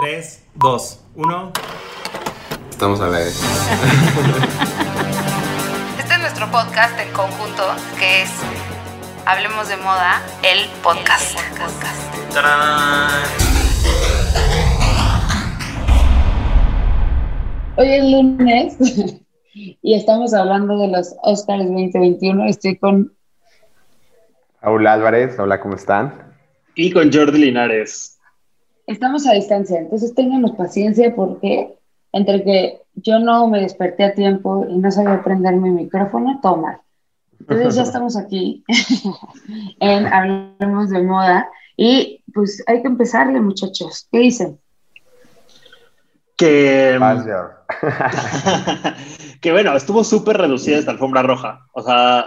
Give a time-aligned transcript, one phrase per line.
[0.00, 1.52] 3, 2, 1.
[2.70, 3.38] Estamos a la vez.
[5.98, 7.64] Este es nuestro podcast en conjunto,
[7.98, 8.30] que es
[9.26, 11.38] Hablemos de Moda, el podcast.
[12.32, 13.10] ¡Tarán!
[17.76, 18.78] Hoy es lunes
[19.52, 22.46] y estamos hablando de los Oscars 2021.
[22.46, 23.12] Estoy con
[24.62, 26.34] Raúl Álvarez, hola, ¿cómo están?
[26.74, 28.19] Y con Jordi Linares.
[28.90, 31.78] Estamos a distancia, entonces ténganos paciencia porque
[32.12, 36.56] entre que yo no me desperté a tiempo y no sabía prender mi micrófono, todo
[36.56, 36.80] mal.
[37.38, 38.64] Entonces ya estamos aquí
[39.80, 44.08] en Hablemos de Moda y pues hay que empezarle muchachos.
[44.10, 44.58] ¿Qué dicen?
[46.36, 46.98] Que,
[49.40, 51.64] que bueno, estuvo súper reducida esta alfombra roja.
[51.74, 52.26] O sea,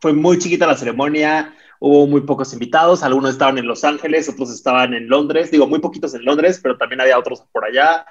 [0.00, 4.50] fue muy chiquita la ceremonia, hubo muy pocos invitados, algunos estaban en Los Ángeles, otros
[4.52, 8.04] estaban en Londres, digo, muy poquitos en Londres, pero también había otros por allá.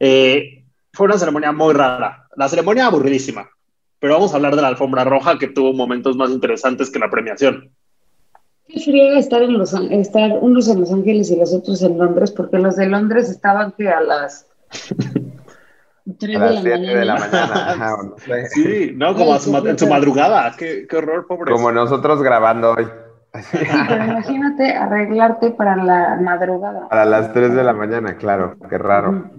[0.00, 3.48] Eh, fue una ceremonia muy rara, la ceremonia aburridísima,
[3.98, 7.10] pero vamos a hablar de la alfombra roja que tuvo momentos más interesantes que la
[7.10, 7.70] premiación.
[8.68, 12.30] Qué friega estar, en los, estar unos en Los Ángeles y los otros en Londres,
[12.30, 14.46] porque los de Londres estaban que a las
[16.18, 16.98] 3 A de las la 7 mañana.
[16.98, 17.70] de la mañana.
[17.72, 18.48] ajá, no sé.
[18.50, 19.14] Sí, ¿no?
[19.14, 21.52] Como a su ma- en su madrugada, qué, qué horror, pobre.
[21.52, 22.86] Como nosotros grabando hoy.
[23.50, 26.86] Sí, pero imagínate arreglarte para la madrugada.
[26.90, 29.30] A las 3 de la mañana, claro, qué raro.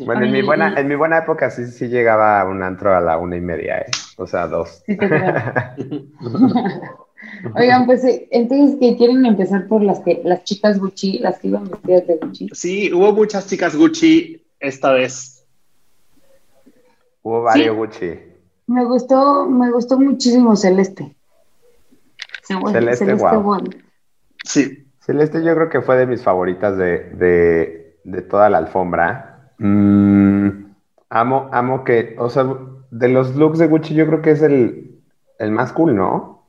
[0.00, 3.00] Bueno, en mi buena, en mi buena época sí, sí llegaba a un antro a
[3.00, 3.86] la una y media, ¿eh?
[4.16, 4.82] O sea, dos.
[4.86, 5.34] Sí te creo.
[7.54, 11.48] Oigan, pues eh, entonces que quieren empezar por las que las chicas Gucci, las que
[11.48, 12.48] iban vestidas de Gucci.
[12.52, 15.46] Sí, hubo muchas chicas Gucci esta vez.
[17.22, 17.76] Hubo varios Sí.
[17.76, 18.20] Gucci.
[18.66, 21.14] Me gustó, me gustó muchísimo Celeste.
[22.46, 23.12] Celeste.
[23.14, 23.70] One.
[24.44, 29.52] Sí, Celeste yo creo que fue de mis favoritas de, de, de toda la alfombra.
[29.58, 30.48] Mm,
[31.10, 32.46] amo, amo que, o sea,
[32.90, 35.00] de los looks de Gucci yo creo que es el,
[35.38, 36.46] el más cool, ¿no?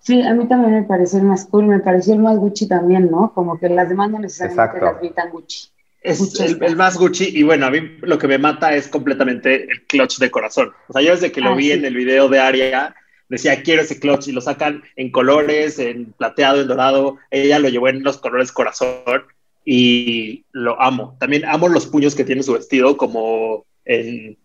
[0.00, 3.10] Sí, a mí también me pareció el más cool, me pareció el más Gucci también,
[3.10, 3.32] ¿no?
[3.34, 4.84] Como que las demás no necesariamente Exacto.
[4.92, 5.68] las vi tan Gucci.
[6.00, 7.28] es el, más Gucci.
[7.36, 10.72] Y bueno, a mí lo que me mata es completamente el clutch de corazón.
[10.88, 11.72] O sea, yo desde que lo Ah, vi sí.
[11.72, 12.94] en el video de Aria,
[13.28, 14.28] decía, quiero ese clutch.
[14.28, 17.16] Y lo sacan en colores, en plateado, en dorado.
[17.30, 19.22] Ella lo llevó en los colores corazón
[19.64, 21.16] y lo amo.
[21.20, 24.38] También amo los puños que tiene su vestido, como en,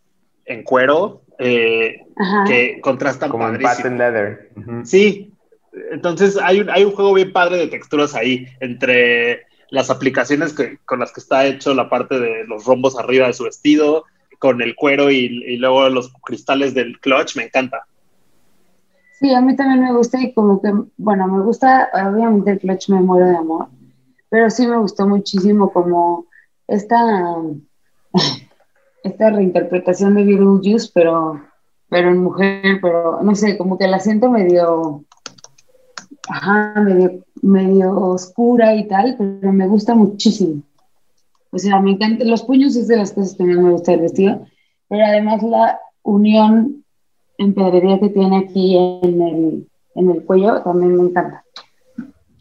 [0.46, 2.02] en cuero, eh,
[2.48, 4.50] que contrastan Como en patent leather.
[4.84, 5.32] Sí,
[5.92, 10.78] entonces hay un, hay un juego bien padre de texturas ahí, entre las aplicaciones que,
[10.86, 14.06] con las que está hecho la parte de los rombos arriba de su vestido,
[14.40, 17.86] con el cuero y, y luego los cristales del clutch, me encanta.
[19.24, 22.90] Sí, a mí también me gusta y como que, bueno, me gusta, obviamente el clutch
[22.90, 23.70] me muero de amor,
[24.28, 26.26] pero sí me gustó muchísimo como
[26.68, 27.38] esta,
[29.06, 31.42] esta reinterpretación de Beetlejuice, pero,
[31.88, 35.06] pero en mujer, pero no sé, como que la siento medio,
[36.28, 40.64] ajá, medio, medio oscura y tal, pero me gusta muchísimo.
[41.50, 44.02] O sea, me encanta, los puños es de las cosas que más me gusta del
[44.02, 44.46] vestido,
[44.90, 46.83] pero además la unión
[47.38, 51.44] en pedrería que tiene aquí en el, en el cuello también me encanta.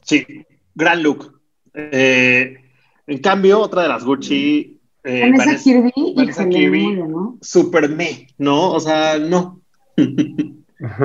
[0.03, 0.27] Sí,
[0.75, 1.41] gran look.
[1.75, 2.57] Eh,
[3.07, 6.95] en cambio, otra de las Gucci, eh, Vanessa Vanessa- Kirby, Vanessa Kirby.
[6.97, 7.39] ¿no?
[7.41, 8.73] super me, ¿no?
[8.73, 9.61] O sea, no.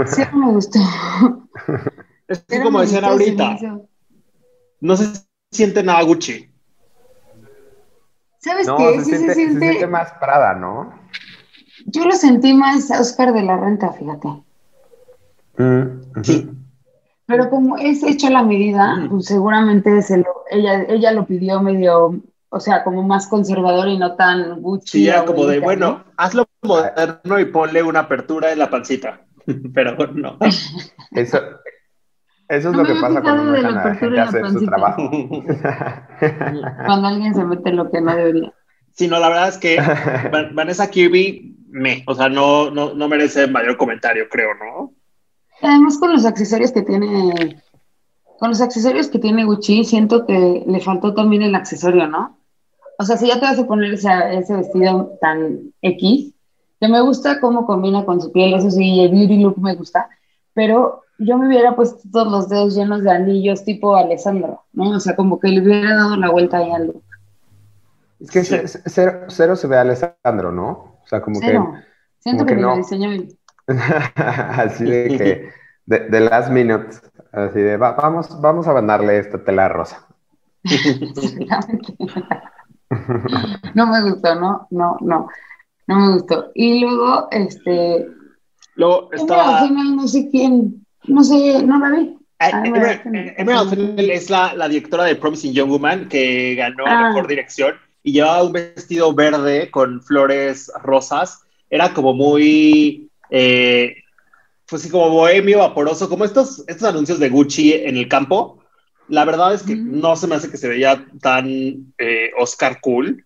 [0.07, 0.79] Sí, me gustó.
[2.27, 3.57] Es que como decían se ahorita,
[4.81, 5.05] no se
[5.51, 6.49] siente nada Gucci.
[8.39, 8.99] ¿Sabes No, qué?
[8.99, 10.93] se Sí siente, se se siente, siente más Prada, ¿no?
[11.87, 14.27] Yo lo sentí más Oscar de la Renta, fíjate.
[15.57, 15.81] Mm,
[16.11, 16.23] ujú.
[16.23, 16.49] Sí.
[17.25, 21.61] Pero como es hecho a la medida, pues seguramente se lo, ella, ella lo pidió
[21.61, 24.99] medio, o sea, como más conservador y no tan Gucci.
[24.99, 26.03] Sí, era como de, bueno, ¿no?
[26.15, 29.21] hazlo moderno y ponle una apertura en la pancita.
[29.73, 30.37] Pero no.
[31.11, 31.39] Eso,
[32.49, 35.09] eso es No lo que pasa cuando de la apertura la hacer su trabajo.
[36.85, 38.53] Cuando alguien se mete lo que no debería.
[38.93, 39.77] Sí, no, la verdad es que
[40.31, 44.93] Van- Vanessa Kirby, me, o sea, no, no, no merece mayor comentario, creo, ¿no?
[45.61, 47.61] Además, con los accesorios que tiene,
[48.39, 52.37] con los accesorios que tiene Gucci, siento que le faltó también el accesorio, ¿no?
[52.99, 56.33] O sea, si ya te vas a poner ese vestido tan X,
[56.79, 60.09] que me gusta cómo combina con su piel, eso sí, el beauty look me gusta,
[60.53, 64.91] pero yo me hubiera puesto todos los dedos llenos de anillos tipo Alessandro, ¿no?
[64.91, 67.03] O sea, como que le hubiera dado la vuelta ahí al look.
[68.19, 68.55] Es que Sí.
[68.85, 70.96] cero, cero se ve a Alessandro, ¿no?
[71.07, 71.73] O sea, como Cero.
[72.19, 72.75] Siento como que, que no.
[72.75, 73.73] que
[74.21, 75.49] así de que
[75.85, 76.97] de, de last minute,
[77.31, 80.05] así de "Va- vamos, vamos a mandarle esta tela rosa.
[83.73, 85.27] No me gustó, no, no, no,
[85.87, 86.51] no me gustó.
[86.55, 88.07] Y luego, este,
[88.75, 89.67] Luego estaba...
[89.69, 92.17] No sé quién, no sé, no la vi.
[92.39, 93.33] Ah, Ah, Emerald Fennell.
[93.37, 97.07] Emerald Fennell es la, la directora de Promising Young Woman que ganó Ah.
[97.09, 97.75] Mejor Dirección
[98.07, 101.41] y llevaba un vestido verde con flores rosas.
[101.69, 103.95] Era como muy, eh,
[104.65, 108.59] pues sí, como bohemio, vaporoso, como estos, estos anuncios de Gucci en el campo.
[109.09, 109.99] La verdad es que Mm.
[109.99, 111.47] no se me hace que se veía tan
[111.97, 113.23] eh, Oscar cool, Es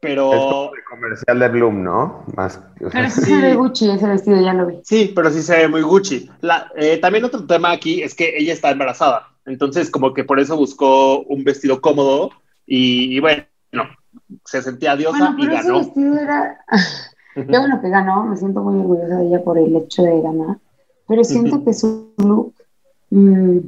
[0.00, 2.24] pero como el comercial de Bloom, ¿no?
[2.34, 3.30] Más, o sea, Pero sí, Sí.
[3.30, 4.80] se ve Gucci ese vestido, ya lo vi.
[4.84, 6.30] sí, pero sí se ve muy Gucci.
[6.40, 10.40] La- eh, también otro tema aquí es que ella está embarazada, entonces como que por
[10.40, 12.30] eso buscó un vestido cómodo
[12.66, 13.44] y, y bueno,
[14.44, 15.78] se sentía diosa Bueno, y pero ese ganó.
[15.78, 16.64] vestido era.
[17.34, 20.56] Qué bueno que ganó, me siento muy orgullosa de ella por el hecho de ganar.
[21.08, 22.54] Pero siento que su look.
[23.10, 23.58] mm,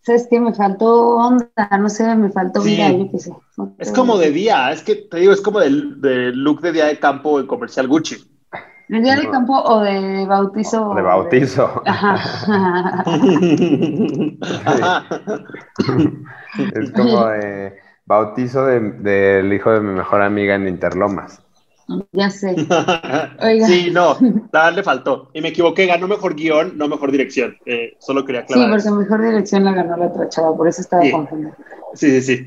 [0.00, 0.40] ¿Sabes qué?
[0.40, 2.70] Me faltó onda, no sé, me faltó Sí.
[2.76, 3.34] vida, yo qué sé.
[3.58, 6.72] No Es como de día, es que te digo, es como del, del look de
[6.72, 8.16] día de campo en comercial Gucci.
[8.88, 10.94] ¿De día de campo o de bautizo?
[10.94, 11.82] de bautizo.
[11.86, 12.14] Ajá.
[14.64, 15.04] Ajá.
[16.74, 17.74] Es como de
[18.06, 21.42] bautizo de- del hijo de mi mejor amiga en Interlomas.
[22.12, 22.54] ya sé.
[23.40, 23.66] Oiga.
[23.66, 24.16] Sí, no,
[24.74, 25.30] le faltó.
[25.34, 27.56] Y me equivoqué, ganó mejor guion, no mejor dirección.
[27.66, 28.70] Eh, solo quería Sí, aclarar.
[28.70, 28.96] porque eso.
[28.96, 31.12] mejor dirección la ganó la otra chava, por eso estaba Sí.
[31.12, 31.56] confundida.
[31.94, 32.46] Sí, sí, sí.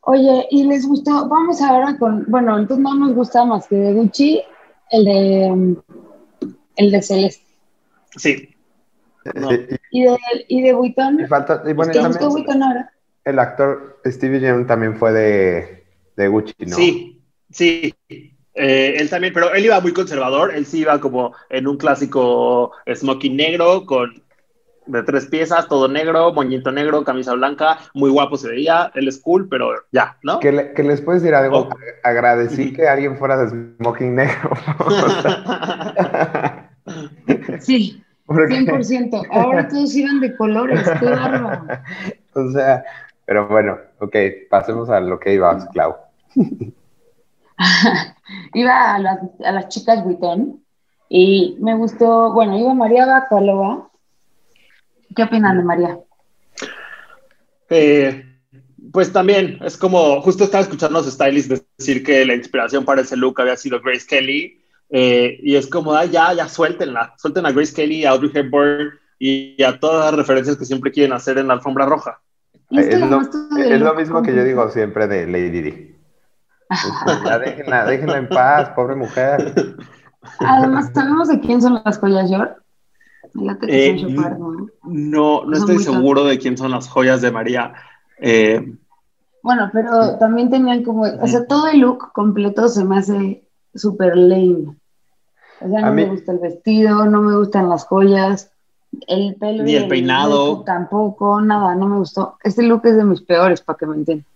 [0.00, 1.28] Oye, ¿y les gustó?
[1.28, 4.42] Vamos ahora con, bueno, entonces no nos gusta más que de Gucci,
[4.90, 5.76] el de, mm,
[6.76, 7.44] el de Celeste.
[8.16, 8.48] Sí.
[9.34, 9.50] No.
[9.90, 10.16] Y, de,
[10.48, 12.90] y de Vuitton, y falta, y bueno, y ¿te Estamos- gustó Vuitton ahora?
[13.28, 15.84] El actor Stevie Young también fue de,
[16.16, 16.76] de Gucci, ¿no?
[16.76, 17.94] Sí, sí.
[18.54, 20.52] Eh, él también, pero él iba muy conservador.
[20.54, 24.22] Él sí iba como en un clásico smoking negro con
[24.86, 28.90] de tres piezas, todo negro, moñito negro, camisa blanca, muy guapo se veía.
[28.94, 30.40] Él es cool, pero ya, ¿no?
[30.40, 31.70] Que, le- que les puedes decir algo, Oh.
[32.02, 34.50] agradecí que alguien fuera de smoking negro.
[37.60, 39.26] Sí, Porque, 100%.
[39.30, 41.66] Ahora todos iban de colores, qué bárbaro.
[42.34, 42.84] o sea,
[43.28, 44.16] pero bueno, ok,
[44.48, 45.96] pasemos a lo que ibas, Clau.
[48.54, 50.64] Iba a las, a las chicas Vuitton
[51.10, 53.90] y me gustó, bueno, iba María Bacalova.
[55.14, 55.98] ¿Qué opinan de María?
[57.68, 58.24] Eh,
[58.94, 63.02] pues también es como, justo estaba escuchando a los stylists decir que la inspiración para
[63.02, 64.58] ese look había sido Grace Kelly,
[64.88, 68.98] eh, y es como, "Ay, ya, ya suéltenla, suelten a Grace Kelly, a Audrey Hepburn
[69.18, 72.22] y a todas las referencias que siempre quieren hacer en la alfombra roja.
[72.70, 75.96] Es lo, es mismo que yo digo siempre de Lady Di.
[76.68, 79.54] Es como, Ya déjenla, déjenla en paz, pobre mujer.
[80.40, 82.62] Además, ¿sabemos de quién son las joyas York?
[83.62, 84.66] Eh, Chopard, ¿no?
[84.84, 87.74] No, estoy seguro de quién son las joyas de María.
[88.18, 88.74] Eh,
[89.42, 94.16] Bueno, pero también tenían como, o sea, todo el look completo se me hace súper
[94.16, 94.76] lame.
[95.60, 98.52] O sea, no mí- me gusta el vestido, no me gustan las joyas,
[99.06, 100.64] el pelo Ni el peinado.
[100.64, 102.38] tampoco, nada, no me gustó.
[102.42, 104.26] Este look es de mis peores, para que me entiendan.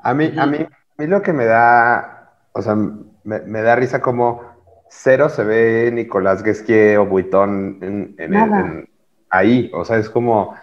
[0.00, 3.76] A mí, a mí, a mí lo que me da, o sea, me, me da
[3.76, 4.42] risa como
[4.90, 8.88] cero se ve Nicolás Guesquier o en, en- en-
[9.30, 9.70] ahí.
[9.74, 10.54] O sea, es como,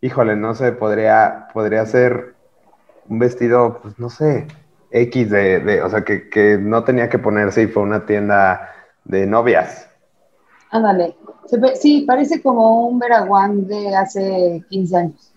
[0.00, 2.34] híjole, no sé, podría, podría ser
[3.08, 4.46] un vestido, pues no sé,
[4.90, 8.70] X de, de- o sea, que, que no tenía que ponerse y fue una tienda
[9.04, 9.88] de novias.
[10.70, 11.16] Ándale.
[11.74, 15.32] Sí, parece como un Veraguán de hace 15 años.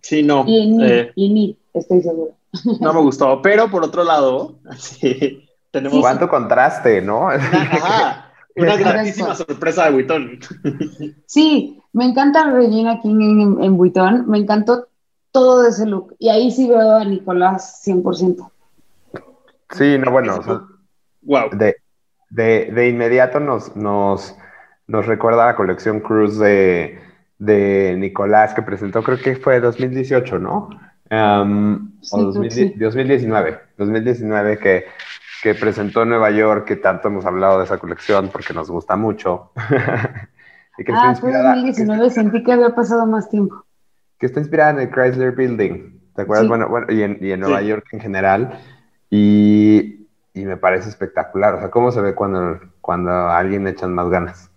[0.00, 0.44] Sí, no.
[0.46, 2.34] Y ni, eh, y ni, estoy segura.
[2.80, 3.40] no me gustó.
[3.42, 7.26] Pero por otro lado, sí, tenemos ¿Cuánto contraste, no?
[7.26, 8.90] una, ajá, una Exacto.
[8.90, 10.38] grandísima sorpresa de Vuitton.
[11.26, 14.88] Sí, me encanta Regina King en, en Vuitton, me encantó
[15.30, 16.14] todo ese look.
[16.18, 18.50] Y ahí sí veo a Nicolás 100%.
[19.70, 20.62] Sí, no, bueno, o sea,
[21.22, 21.50] Wow.
[21.52, 21.76] de,
[22.32, 24.36] de, de inmediato nos, nos,
[24.86, 26.98] nos recuerda la colección Cruz de,
[27.38, 30.68] de Nicolás que presentó, creo que fue 2018, ¿no?
[31.10, 32.74] Um, Sí, o creo que 2000 sí.
[32.78, 34.86] 2019, 2019 que,
[35.42, 38.96] que presentó en Nueva York, que tanto hemos hablado de esa colección porque nos gusta
[38.96, 39.52] mucho.
[40.78, 43.64] y que está, Ah, fue inspirada, 2019, sentí que había pasado más tiempo.
[44.18, 46.44] que está inspirada en el Chrysler Building, ¿te acuerdas?
[46.44, 46.48] Sí.
[46.48, 47.60] Bueno, bueno, y en, y en Nueva.
[47.62, 48.58] York en general.
[49.10, 50.01] Y,
[50.34, 51.54] y me parece espectacular.
[51.54, 54.50] O sea, cómo se ve cuando, cuando a alguien le echan más ganas.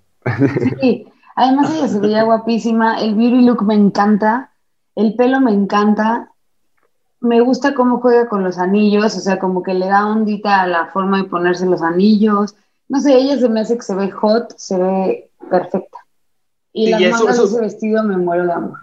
[0.82, 4.51] Sí, además ella se veía guapísima, el beauty look me encanta,
[4.96, 6.32] el pelo me encanta,
[7.20, 10.67] me gusta cómo juega con los anillos, o sea, como que le da ondita a
[10.67, 12.55] la forma de ponerse los anillos.
[12.88, 15.98] No sé, ella se me hace que se ve hot, se ve perfecta.
[16.74, 18.79] Y Sí, las y eso- mangas eso- de ese vestido me muero de amor.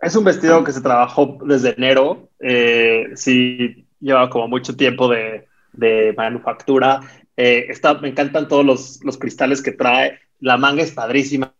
[0.00, 2.28] Es un vestido que se trabajó desde enero.
[2.40, 7.00] Eh, sí, lleva como mucho tiempo de, de manufactura.
[7.36, 10.18] Eh, está, me encantan todos los, los, cristales que trae.
[10.40, 11.54] La manga es padrísima.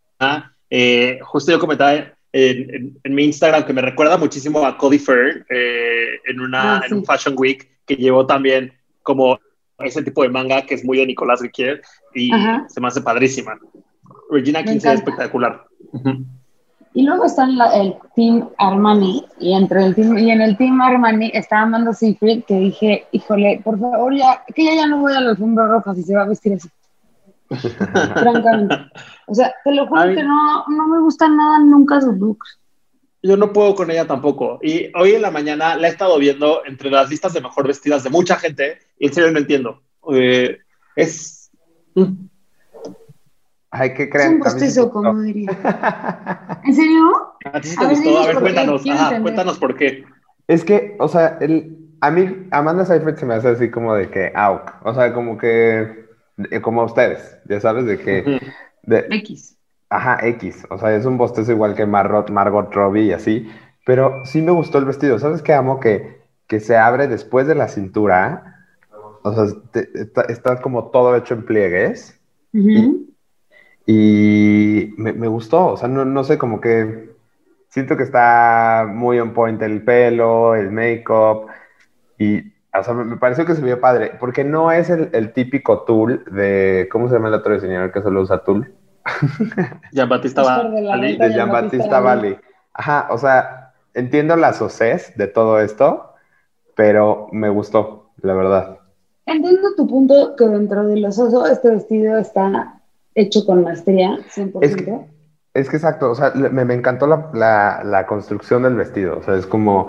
[0.70, 4.98] Eh, justo yo comentaba en, en, en, mi Instagram que me recuerda muchísimo a Cody
[4.98, 6.86] Fern eh, en, una, ah, sí.
[6.92, 9.38] en un Fashion Week que llevó también como
[9.78, 11.82] ese tipo de manga que es muy de Nicolás Riquier
[12.14, 12.66] y Ajá.
[12.68, 13.58] se me hace padrísima.
[14.30, 15.66] Regina King es espectacular.
[15.92, 16.26] Uh -huh.
[16.96, 20.80] Y luego está la, el Team Armani, y entre el team, y en el Team
[20.80, 25.12] Armani está Amanda Seyfried, que dije, híjole, por favor, ya, que ya, ya no voy
[25.12, 26.70] a la alfombra roja si se va a vestir así.
[28.14, 28.76] Francamente.
[29.26, 32.58] O sea, te lo juro que no, no me gustan nada nunca sus looks.
[33.22, 34.58] Yo no puedo con ella tampoco.
[34.62, 38.04] Y hoy en la mañana la he estado viendo entre las listas de mejor vestidas
[38.04, 39.82] de mucha gente, y en serio no entiendo.
[40.14, 40.60] Eh,
[40.96, 41.50] es...
[41.94, 42.26] Mm.
[43.70, 44.28] Ay, ¿qué creen?
[44.28, 45.50] Es un bostezo, como diría.
[46.64, 47.34] ¿En serio?
[47.52, 48.10] ¿A ti sí te a gustó?
[48.10, 48.88] Ver, a ver, cuéntanos.
[48.88, 50.04] Ajá, cuéntanos por qué.
[50.46, 54.08] Es que, o sea, el, a mí, Amanda Seyfried se me hace así como de
[54.10, 56.06] que, au, o sea, como que,
[56.62, 58.40] como a ustedes, ya sabes, de que...
[58.82, 59.58] De, X.
[59.88, 63.48] Ajá, X, o sea, es un bostezo igual que Margot, Margot Robbie y así,
[63.84, 65.18] pero sí me gustó el vestido.
[65.18, 65.78] ¿Sabes qué amo?
[65.80, 68.66] Que, que se abre después de la cintura,
[69.22, 72.20] o sea, te, está, está, como todo hecho en pliegues.
[72.52, 72.70] Uh -huh.
[72.70, 73.15] y,
[73.86, 77.14] y me, me, gustó, o sea, no, no, sé, como que
[77.68, 81.46] siento que está muy on point el pelo, el make-up,
[82.18, 82.40] y,
[82.76, 85.82] o sea, me, me, pareció que se vio padre, porque no es el, el, típico
[85.82, 88.74] tool de, ¿cómo se llama el otro diseñador que solo usa tool?
[89.92, 91.16] Jean Batista Valley.
[91.16, 92.36] De Jean Batista Valley.
[92.72, 96.12] Ajá, o sea, entiendo las OCs de todo esto,
[96.74, 98.78] pero me gustó, la verdad.
[99.26, 102.75] Entiendo tu punto que dentro de los osos este vestido está
[103.16, 104.58] hecho con maestría, 100%.
[104.60, 104.98] Es que,
[105.54, 109.22] es que exacto, o sea, me, me encantó la, la, la, construcción del vestido, o
[109.22, 109.88] sea, es como,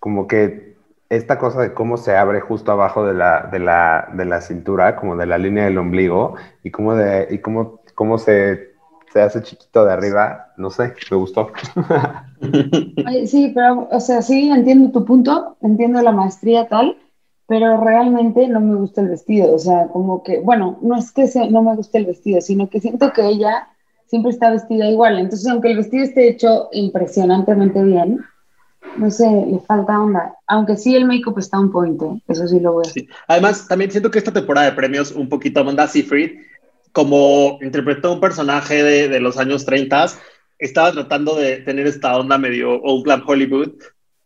[0.00, 0.74] como que
[1.08, 4.96] esta cosa de cómo se abre justo abajo de la, de la, de la cintura,
[4.96, 8.74] como de la línea del ombligo, y cómo, de, y cómo, cómo se,
[9.12, 11.52] se hace chiquito de arriba, no sé, me gustó.
[13.26, 16.96] sí, pero, o sea, sí, entiendo tu punto, entiendo la maestría tal,
[17.46, 21.26] pero realmente no me gusta el vestido, o sea, como que, bueno, no es que
[21.26, 23.68] se, no me guste el vestido, sino que siento que ella
[24.06, 28.24] siempre está vestida igual, entonces aunque el vestido esté hecho impresionantemente bien,
[28.96, 32.22] no sé, le falta onda, aunque sí el make-up está un point, ¿eh?
[32.28, 33.06] eso sí lo voy a decir.
[33.06, 33.14] Sí.
[33.28, 36.40] Además, también siento que esta temporada de premios, un poquito Amanda Seyfried,
[36.92, 40.06] como interpretó un personaje de, de los años 30,
[40.58, 43.72] estaba tratando de tener esta onda medio old glam Hollywood,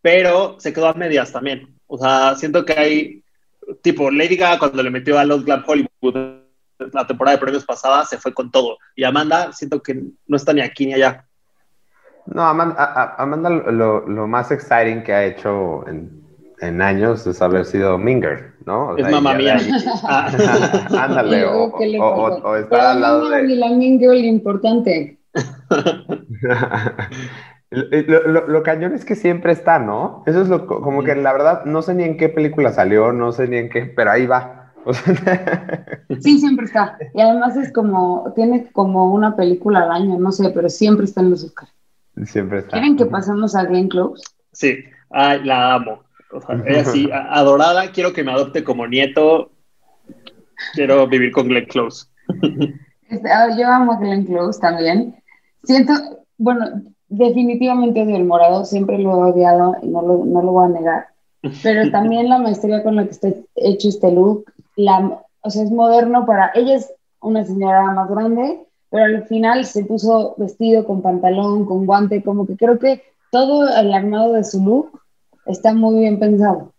[0.02, 1.77] pero se quedó a medias también.
[1.88, 3.22] O sea, siento que hay,
[3.82, 6.38] tipo, Lady Gaga cuando le metió a Los Glam Hollywood
[6.92, 8.78] la temporada de premios pasada, se fue con todo.
[8.94, 11.24] Y Amanda, siento que no está ni aquí ni allá.
[12.26, 16.22] No, Amanda, a, Amanda lo, lo, más exciting que ha hecho en,
[16.60, 18.88] en, años es haber sido Minger, ¿no?
[18.88, 19.56] O es sea, mamá mía.
[20.90, 23.56] Ándale, o, o, o, o, está al lado de...
[23.56, 25.18] la Minger importante.
[27.70, 30.22] Lo, lo, lo, cañón es que siempre está, ¿no?
[30.26, 33.30] Eso es lo, como que la verdad, no sé ni en qué película salió, no
[33.32, 34.72] sé ni en qué, pero ahí va.
[34.86, 35.14] O sea,
[36.20, 36.96] sí, siempre está.
[37.12, 41.20] Y además es como, tiene como una película al año, no sé, pero siempre está
[41.20, 41.70] en los Oscars.
[42.24, 42.70] Siempre está.
[42.70, 44.22] ¿Quieren que pasemos a Glenn Close?
[44.52, 44.78] Sí,
[45.10, 46.04] Ay, la amo.
[46.32, 49.50] O sea, ella sí, adorada, quiero que me adopte como nieto.
[50.74, 52.06] Quiero vivir con Glenn Close.
[53.08, 55.14] Este, ah, yo amo a Glenn Close también.
[55.64, 55.94] Siento,
[56.36, 60.66] bueno, definitivamente odio el morado, siempre lo he odiado y no lo, no lo voy
[60.66, 61.06] a negar.
[61.62, 65.70] Pero también la maestría con la que está hecho este look, la, o sea, es
[65.70, 66.52] moderno para.
[66.54, 68.60] Ella es una señora más grande,
[68.90, 73.68] pero al final se puso vestido con pantalón, con guante, como que creo que todo
[73.68, 75.00] el armado de su look
[75.46, 76.72] está muy bien pensado.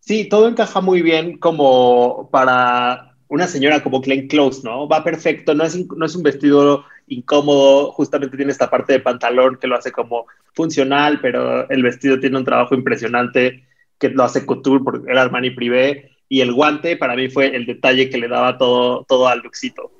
[0.00, 4.86] Sí, todo encaja muy bien como para una señora como Glenn Close, ¿no?
[4.86, 9.58] Va perfecto, no es, no es un vestido incómodo, justamente tiene esta parte de pantalón
[9.60, 13.64] que lo hace como funcional, pero el vestido tiene un trabajo impresionante
[13.98, 17.66] que lo hace couture por el Armani Privé y el guante para mí fue el
[17.66, 19.90] detalle que le daba todo, todo al luxito.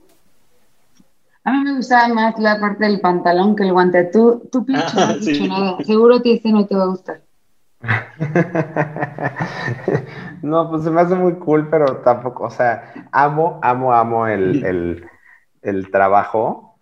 [1.45, 4.05] A mí me gustaba más la parte del pantalón que el guante.
[4.05, 5.77] Tú, tú pinche, no has dicho nada.
[5.85, 7.21] Seguro que este no te va a gustar.
[10.43, 14.65] no, pues se me hace muy cool, pero tampoco, o sea, amo, amo, amo el,
[14.65, 15.05] el,
[15.61, 16.74] el trabajo,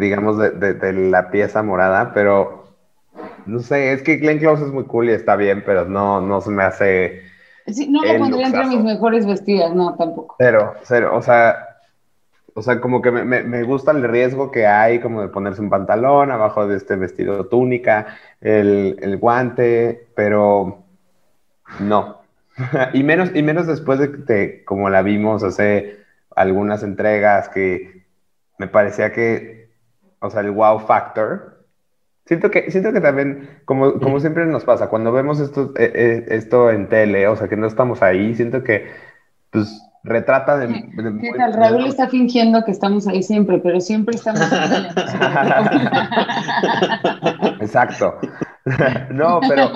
[0.00, 2.64] digamos, de, de, de, la pieza morada, pero
[3.46, 6.40] no sé, es que Glenn Close es muy cool y está bien, pero no, no
[6.40, 7.22] se me hace.
[7.66, 10.36] Sí, no lo pondría entre mis mejores vestidas, no, tampoco.
[10.38, 11.72] Cero, cero, o sea,
[12.54, 15.60] o sea, como que me, me, me, gusta el riesgo que hay como de ponerse
[15.60, 18.06] un pantalón abajo de este vestido túnica,
[18.40, 20.82] el, el guante, pero
[21.80, 22.22] no.
[22.92, 25.98] y, menos, y menos después de, de como la vimos hace
[26.34, 28.01] algunas entregas que
[28.58, 29.70] me parecía que,
[30.20, 31.52] o sea, el wow factor
[32.24, 36.24] Siento que, siento que también, como, como siempre nos pasa, cuando vemos esto, eh, eh,
[36.28, 38.86] esto en tele, o sea, que no estamos ahí, siento que,
[39.50, 40.68] pues, retrata de...
[40.68, 41.52] de ¿Qué tal?
[41.52, 44.60] Raúl está fingiendo que estamos ahí siempre, pero siempre estamos en
[47.60, 48.20] Exacto.
[49.10, 49.70] no, pero,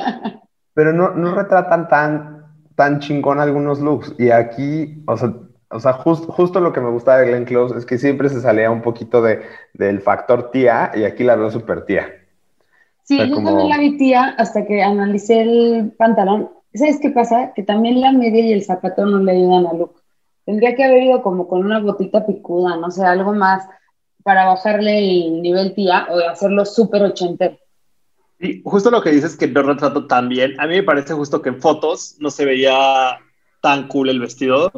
[0.72, 2.44] pero no, no retratan tan,
[2.76, 4.14] tan chingón algunos looks.
[4.18, 5.32] Y aquí, o sea,
[5.68, 8.70] o sea, justo lo que me gusta de Glenn Close es que siempre se salía
[8.70, 9.42] un poquito de,
[9.74, 12.06] del factor tía y aquí la veo súper tía.
[13.02, 16.50] Sí, yo también la vi tía hasta que analicé el pantalón.
[16.74, 17.52] ¿Sabes qué pasa?
[17.54, 20.02] Que también la media y el zapato no le ayudan a look.
[20.44, 23.66] Tendría que haber ido como con una botita picuda, no sé, algo más
[24.22, 27.56] para bajarle el nivel tía o hacerlo súper ochentero.
[28.38, 30.60] Y justo lo que dices que no retrato tan bien.
[30.60, 33.18] A mí me parece justo que en fotos no se veía
[33.62, 34.70] tan cool el vestido,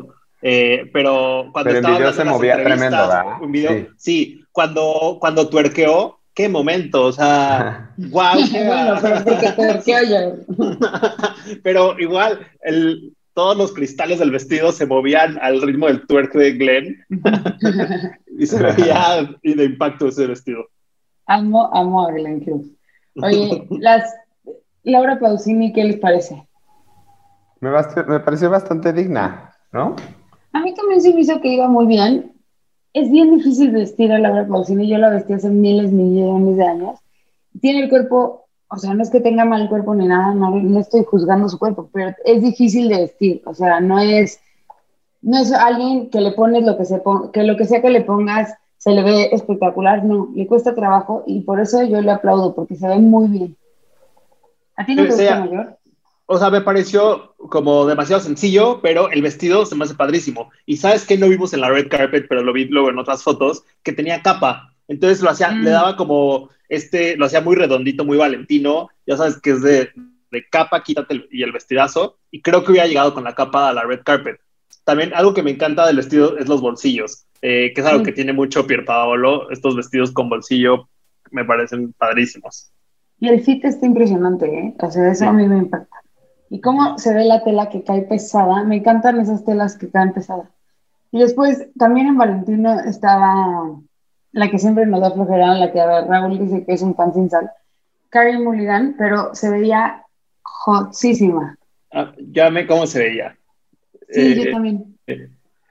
[0.42, 3.24] eh, pero cuando pero en video se movía tremendo, ¿verdad?
[3.48, 3.86] Video, sí.
[3.96, 4.44] sí.
[4.52, 8.36] cuando, cuando tuerqueó, qué momento, o sea, wow.
[11.64, 16.52] pero igual, el, todos los cristales del vestido se movían al ritmo del twerk de
[16.52, 17.04] Glenn
[18.38, 20.66] y se veía y de impacto ese vestido.
[21.26, 22.66] Amo, amo a Glenn Cruz.
[23.16, 24.14] Oye, las,
[24.84, 26.46] Laura Pausini, ¿qué les parece?
[27.60, 27.70] Me,
[28.06, 29.96] me pareció bastante digna, ¿no?
[30.52, 32.32] A mí también se me hizo que iba muy bien
[32.92, 34.88] es bien difícil vestir a Laura Pausini.
[34.88, 36.98] Yo la vestí hace miles, millones de años.
[37.60, 41.04] Tiene el cuerpo, o sea, no es que tenga mal cuerpo ni nada, no, estoy
[41.04, 43.42] juzgando su cuerpo, pero es difícil de vestir.
[43.46, 44.40] O sea, no es,
[45.22, 47.02] no es alguien que le pones lo que se
[47.32, 50.04] que lo que sea que le pongas se le ve espectacular.
[50.04, 53.56] No, le cuesta trabajo y por eso yo le aplaudo, porque se ve muy bien.
[54.76, 55.77] ¿A ti no te gusta mayor?
[56.30, 60.50] O sea, me pareció como demasiado sencillo, pero el vestido se me hace padrísimo.
[60.66, 63.22] Y sabes que no vimos en la red carpet, pero lo vi luego en otras
[63.22, 64.74] fotos, que tenía capa.
[64.88, 65.72] Entonces lo hacía, le mm.
[65.72, 68.90] daba como este, lo hacía muy redondito, muy valentino.
[69.06, 69.88] Ya sabes que es de,
[70.30, 72.18] de capa, quítate y el vestidazo.
[72.30, 74.38] Y creo que hubiera llegado con la capa a la red carpet.
[74.84, 78.12] También algo que me encanta del vestido es los bolsillos, eh, que es algo que
[78.12, 79.50] tiene mucho Pier Paolo.
[79.50, 80.90] Estos vestidos con bolsillo
[81.30, 82.70] me parecen padrísimos.
[83.18, 84.74] Y el fit está impresionante, ¿eh?
[84.78, 85.96] O sea, eso a mí me impacta.
[86.50, 88.64] Y cómo se ve la tela que cae pesada.
[88.64, 90.48] Me encantan esas telas que caen pesadas.
[91.10, 93.80] Y después, también en Valentino estaba
[94.32, 97.30] la que siempre nos da flojera, la que Raúl dice que es un pan sin
[97.30, 97.50] sal,
[98.10, 100.02] Carrie Mulligan, pero se veía
[100.66, 101.56] hotísima.
[101.92, 103.36] Ah, ya me cómo se veía.
[104.10, 104.98] Sí, yo eh, también.
[105.06, 105.30] Eh,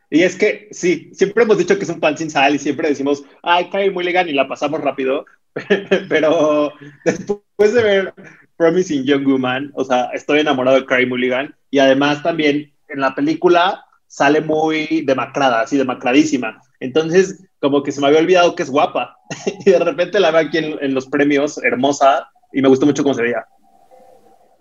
[0.10, 2.90] y es que, sí, siempre hemos dicho que es un pan sin sal y siempre
[2.90, 5.26] decimos, ay, Carrie Mulligan y la pasamos rápido,
[6.10, 6.72] pero
[7.06, 8.14] después de ver
[8.58, 13.14] Promising Young Woman, o sea, estoy enamorado de Carrie Mulligan y además también en la
[13.14, 16.62] película sale muy demacrada, así demacradísima.
[16.80, 19.18] Entonces, como que se me había olvidado que es guapa
[19.66, 23.16] y de repente la veo aquí en, los premios, hermosa, y me gustó mucho cómo
[23.16, 23.46] se veía.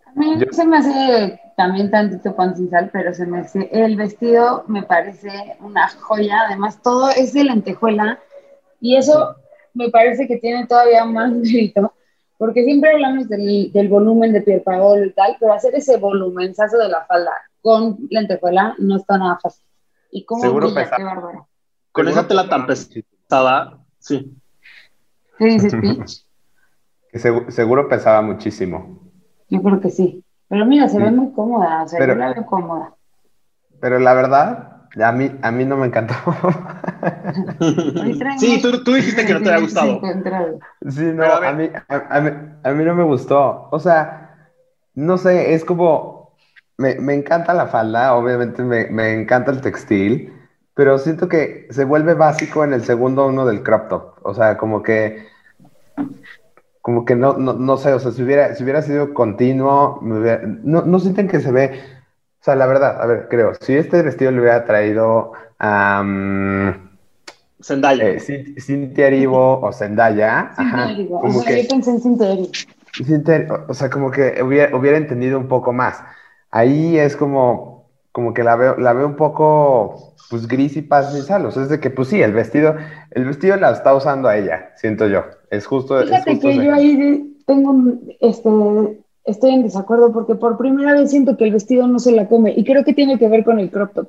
[0.07, 3.97] A mí se me hace también tantito pan sin sal, pero se me hace, el
[3.97, 8.19] vestido me parece una joya, además todo es de lentejuela
[8.81, 9.37] y eso
[9.73, 11.93] me parece que tiene todavía más mérito
[12.39, 16.79] porque siempre hablamos del, del volumen de Pier Paolo y tal, pero hacer ese volumenzazo
[16.79, 19.65] de la falda con lentejuela no está nada fácil.
[20.13, 21.49] Y cómo Seguro brilla, qué bárbaro.
[21.93, 24.37] Con esa tela tan pesada, sí.
[25.39, 26.27] ¿Qué dices, Pitch?
[27.11, 29.01] Que seguro, pesaba muchísimo.
[29.49, 30.23] Yo creo que sí.
[30.49, 32.95] Pero mira, se ve muy cómoda, o sea, pero, yo la veo cómoda.
[33.81, 36.15] Pero la verdad, a mí, a mí no me encantó.
[38.39, 40.01] sí, tú, tú, dijiste que no te había gustado.
[40.89, 42.31] Sí, no, a, mí, a, mí,
[42.63, 43.69] a, mí, no me gustó.
[43.71, 44.51] O sea,
[44.95, 46.35] no sé, es como,
[46.79, 50.33] me, me encanta la falda, obviamente me, me, encanta el textil,
[50.75, 54.15] pero siento que se vuelve básico en el segundo uno del crop top.
[54.23, 55.27] O sea, como que,
[56.81, 60.83] como que no, no, no sé, o sea, si hubiera, si hubiera sido continuo, no,
[60.83, 61.96] no sienten que se ve
[62.47, 66.03] sea, la verdad, a ver, creo, si este vestido le hubiera traído a...
[67.61, 68.05] Zendaya.
[68.05, 68.21] Eh,
[68.61, 70.53] Cintia Erivo o Zendaya.
[70.57, 72.01] Ajá, como que, yo pensé en
[73.05, 76.01] Cintia o sea, como que hubiera, hubiera, entendido un poco más.
[76.53, 81.13] Ahí es como, como que la veo, la veo un poco, pues, gris y paz
[81.19, 81.47] y sal.
[81.47, 82.77] O sea, es de que, pues sí, el vestido,
[83.11, 85.25] el vestido la está usando a ella, siento yo.
[85.51, 86.01] Es justo.
[86.01, 87.75] Fíjate es justo que yo ahí tengo,
[88.21, 88.49] este,
[89.27, 92.55] estoy en desacuerdo porque por primera vez siento que el vestido no se la come
[92.57, 94.09] y creo que tiene que ver con el crop top.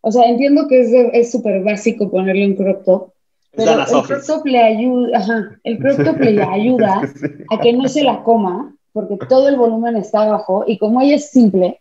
[0.00, 3.12] O sea, entiendo que es súper básico ponerle un crop top,
[3.56, 7.02] pero el crop top le ayuda, ajá, el crop top le ayuda
[7.50, 11.16] a que no se la coma, porque todo el volumen está abajo, y como ella
[11.16, 11.80] es simple,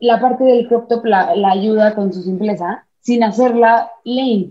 [0.00, 4.50] la parte del crop top la, la ayuda con su simpleza, sin hacerla lame.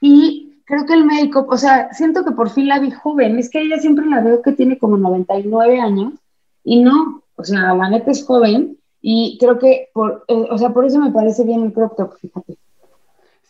[0.00, 3.50] Y creo que el make-up, o sea, siento que por fin la vi joven, es
[3.50, 6.12] que ella siempre la veo que tiene como 99 años,
[6.64, 10.70] y no, o sea, la neta es joven, y creo que, por, eh, o sea,
[10.70, 12.56] por eso me parece bien el crop top, fíjate.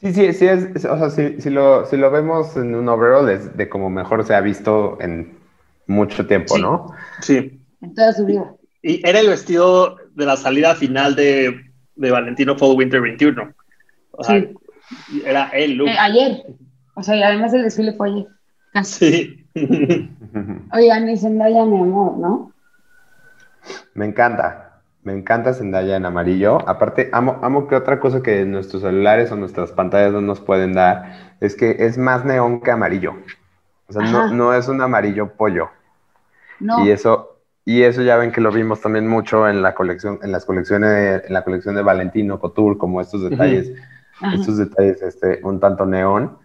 [0.01, 2.89] Sí, sí, sí, es, es- o sea, si, si lo, si lo vemos en un
[2.89, 5.37] overall es de como mejor se ha visto en
[5.87, 6.61] mucho tiempo, Sí.
[6.63, 6.87] ¿no?
[7.21, 7.61] Sí.
[7.81, 8.55] En toda su vida.
[8.83, 11.61] Y era el vestido de la salida final de,
[11.97, 13.53] de Valentino Fall Winter 21.
[14.13, 14.55] O sea, Sí.
[15.25, 15.89] era el look.
[15.89, 16.45] Eh, ayer,
[16.95, 18.27] o sea, y además el desfile fue ayer,
[18.73, 19.11] casi.
[19.11, 19.47] Sí.
[20.73, 22.53] Oigan, y Zendaya, mi amor, ¿no?
[23.95, 26.59] Me encanta, me encanta Zendaya en amarillo.
[26.69, 30.73] Aparte, amo, amo que otra cosa que nuestros celulares o nuestras pantallas no nos pueden
[30.73, 33.15] dar es que es más neón que amarillo.
[33.89, 35.71] O sea, no, no es un amarillo pollo.
[36.61, 36.85] No.
[36.85, 40.33] Y eso, y eso ya ven que lo vimos también mucho en la colección, en
[40.33, 43.73] las colecciones, en la colección de Valentino Couture, como estos detalles,
[44.21, 44.35] Ajá.
[44.35, 46.37] estos detalles, este, un tanto neón.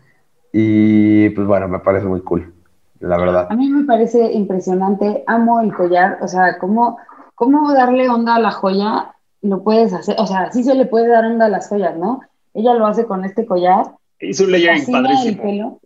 [0.53, 2.53] Y pues bueno, me parece muy cool,
[2.99, 3.47] la verdad.
[3.49, 6.99] A mí me parece impresionante, amo el collar, o sea, cómo,
[7.35, 11.07] cómo darle onda a la joya, lo puedes hacer, o sea, sí se le puede
[11.09, 12.21] dar onda a las joyas, ¿no?
[12.53, 15.43] Ella lo hace con este collar, Hizo un layering el padrísimo.
[15.43, 15.79] pelo,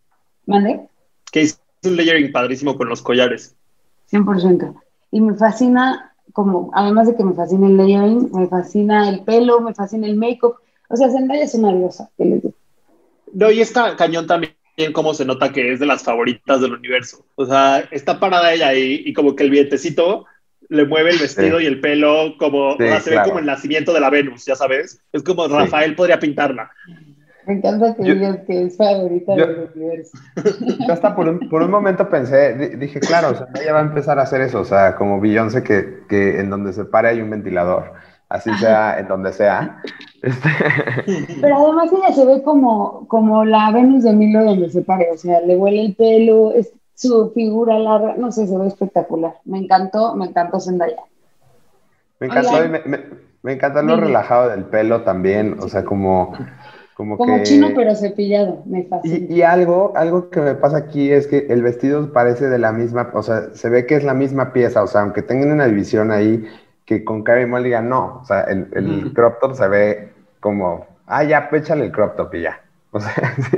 [0.45, 0.87] ¿mande?
[1.31, 3.55] Que hizo un layering padrísimo con los collares.
[4.11, 4.75] 100%.
[5.11, 9.61] Y me fascina, como, además de que me fascina el layering, me fascina el pelo,
[9.61, 10.57] me fascina el make-up,
[10.89, 12.09] o sea, Zendaya es una diosa.
[13.33, 14.53] No, y está cañón también
[14.93, 17.25] cómo se nota que es de las favoritas del universo.
[17.35, 20.25] O sea, está parada ella ahí y como que el vientecito
[20.69, 21.63] le mueve el vestido Sí.
[21.65, 23.23] y el pelo como, Sí, o sea, se claro.
[23.25, 25.01] ve como el nacimiento de la Venus, ya sabes.
[25.13, 25.53] Es como Sí.
[25.53, 26.69] Rafael podría pintarla.
[27.45, 30.17] Me encanta que Yo- digas que es favorita yo- del universo.
[30.85, 33.79] Yo hasta por un, por un momento pensé, di- dije, claro, o sea, ella va
[33.79, 37.07] a empezar a hacer eso, o sea, como Beyoncé que, que en donde se pare
[37.07, 37.93] hay un ventilador,
[38.27, 39.81] así sea en donde sea.
[40.21, 40.49] Este,
[41.41, 45.17] Pero además ella se ve como, como la Venus de Milo donde se pare, o
[45.17, 49.35] sea, le huele el pelo, es su figura larga, no sé, se ve espectacular.
[49.45, 50.97] Me encantó, me encantó Zendaya.
[52.19, 53.03] me encantó, y me, me-
[53.43, 56.33] me encantó lo relajado del pelo también, o sea, como,
[56.93, 57.43] como, Como que...
[57.43, 59.27] chino pero cepillado, me fascina.
[59.29, 62.71] Y, y algo, algo que me pasa aquí es que el vestido parece de la
[62.71, 65.65] misma, o sea, se ve que es la misma pieza, o sea, aunque tengan una
[65.67, 66.45] división ahí,
[66.85, 71.23] que con Carrie Mulligan no, o sea, el, el crop top se ve como, ah,
[71.23, 72.59] ya, péchale el crop top y ya.
[72.91, 73.57] O sea, sí.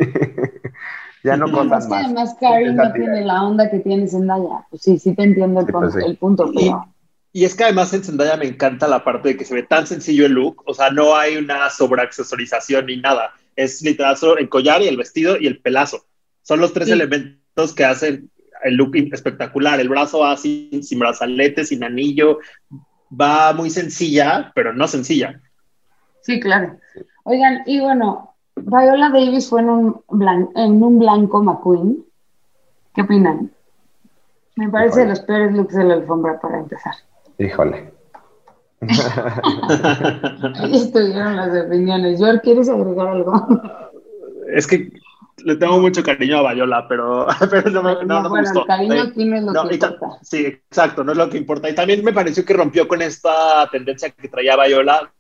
[1.23, 1.91] Ya no que más.
[1.91, 4.65] además Karen no tiene la onda que tiene Zendaya.
[4.69, 6.05] Pues sí, sí te entiendo el, Sí, pues punto, sí.
[6.05, 6.93] el punto, pero
[7.32, 9.86] Y es que además en Zendaya me encanta la parte de que se ve tan
[9.88, 13.32] sencillo el look, o sea, no hay una sobreaccesorización ni nada.
[13.55, 16.05] Es literal solo el collar y el vestido y el pelazo.
[16.41, 16.93] Son los tres Sí.
[16.93, 18.32] elementos que hacen
[18.63, 19.79] el look espectacular.
[19.79, 22.39] El brazo va sin, sin brazalete, sin anillo,
[23.10, 25.39] va muy sencilla, pero no sencilla.
[26.21, 26.77] sí, claro.
[27.23, 28.29] Oigan, y bueno,
[28.65, 32.06] Viola Davis fue en un, blan- en un blanco McQueen.
[32.93, 33.52] ¿Qué opinan?
[34.56, 35.04] Me parece Híjole.
[35.04, 36.93] de los peores looks de la alfombra para empezar.
[37.38, 37.93] Híjole.
[40.56, 42.17] Ahí estuvieron las opiniones.
[42.19, 43.34] George, ¿quieres agregar algo?
[44.54, 44.91] es que
[45.45, 48.62] le tengo mucho cariño a Bayola, pero, pero no, me, no, no me bueno, gustó.
[48.62, 50.17] el cariño Eh, aquí no es lo No, que importa.
[50.22, 51.69] sí, exacto, no es lo que importa.
[51.69, 55.12] Y también me pareció que rompió con esta tendencia que traía Bayola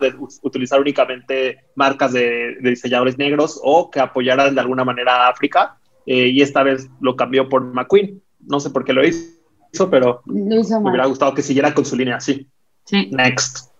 [0.00, 5.28] de utilizar únicamente marcas de, de diseñadores negros o que apoyaran de alguna manera a
[5.30, 5.78] África.
[6.06, 8.22] eh, y esta vez lo cambió por McQueen.
[8.46, 11.84] No sé por qué lo hizo, pero Lo hizo me hubiera gustado que siguiera con
[11.84, 12.46] su línea así.
[12.84, 13.08] Sí.
[13.12, 13.70] Next.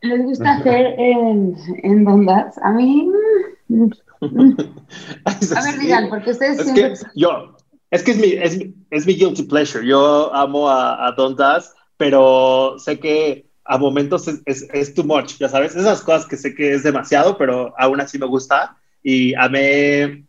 [0.00, 2.56] ¿Les gusta hacer en, en Dondas?
[2.58, 3.08] A mí...
[3.68, 4.56] mm, mm.
[5.24, 6.94] A ver, digan, porque ustedes Es siempre...
[6.94, 7.56] que yo,
[7.90, 8.58] es que es mi, es,
[8.90, 9.86] es mi guilty pleasure.
[9.86, 15.04] Yo amo a, a Don Das, pero sé que a momentos es, es, es too
[15.04, 18.76] much, ya sabes, esas cosas que sé que es demasiado, pero aún así me gusta.
[19.02, 20.24] Y amé,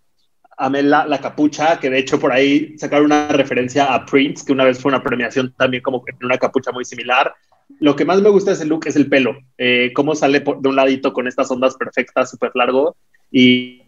[0.58, 4.52] amé la, la capucha, que de hecho por ahí sacaron una referencia a Prince, que
[4.52, 7.34] una vez fue una premiación también como en una capucha muy similar.
[7.80, 10.60] Lo que más me gusta de ese look es el pelo, eh, cómo sale por-
[10.62, 12.96] de un ladito con estas ondas perfectas, súper largo.
[13.32, 13.84] Y,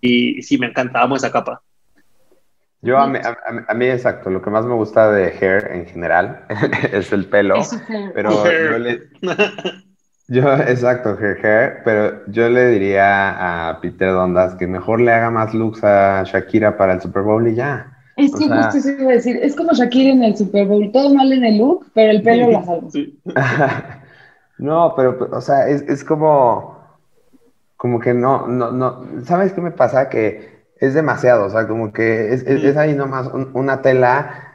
[0.00, 1.62] y, sí, me encanta, amo esa capa.
[2.82, 5.70] Yo a mí, a, a- a mí, exacto, lo que más me gusta de hair
[5.72, 6.46] en general
[6.92, 7.70] es el pelo, Es
[8.14, 8.70] pero Hair.
[8.72, 9.00] yo le,
[10.28, 15.30] yo, exacto, hair, hair, pero yo le diría a Peter Dondas que mejor le haga
[15.30, 17.96] más looks a Shakira para el Super Bowl y ya.
[18.16, 20.66] Es O que sea- justo eso iba a decir, es como Shakira en el Super
[20.66, 22.90] Bowl, todo mal en el look, pero el pelo la salva.
[22.90, 23.18] Sí.
[24.58, 26.78] no, pero, o sea, es, es como,
[27.76, 30.08] como que no, no, no, ¿sabes qué me pasa?
[30.08, 34.54] Que es demasiado, o sea, como que es, es, es ahí nomás un- una tela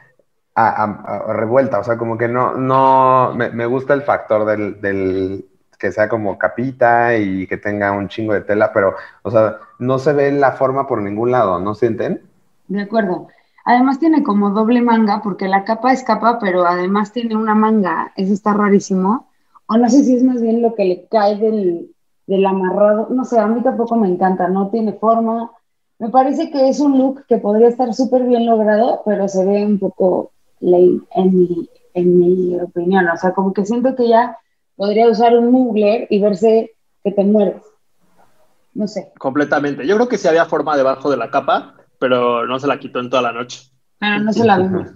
[0.54, 4.44] a- a- a- revuelta, o sea, como que no, no, me, me gusta el factor
[4.46, 5.46] del, del,
[5.78, 9.98] que sea como capita y que tenga un chingo de tela, pero, o sea, no
[9.98, 12.22] se ve la forma por ningún lado, ¿no sienten?
[12.68, 13.28] De acuerdo.
[13.64, 18.12] Además tiene como doble manga, porque la capa es capa, pero además tiene una manga.
[18.16, 19.28] Eso está rarísimo.
[19.66, 21.92] O no sé si es más bien lo que le cae del,
[22.26, 23.08] del amarrado.
[23.10, 24.48] No sé, a mí tampoco me encanta.
[24.48, 25.50] No tiene forma.
[25.98, 29.64] Me parece que es un look que podría estar súper bien logrado, pero se ve
[29.64, 33.08] un poco lame en mi, en mi opinión.
[33.08, 34.36] O sea, como que siento que ya
[34.76, 37.62] podría usar un mugler y verse que te mueres.
[38.74, 39.10] No sé.
[39.18, 39.86] Completamente.
[39.86, 43.00] Yo creo que sí había forma debajo de la capa, pero no se la quitó
[43.00, 43.62] en toda la noche.
[43.98, 44.92] Pero no se la vimos.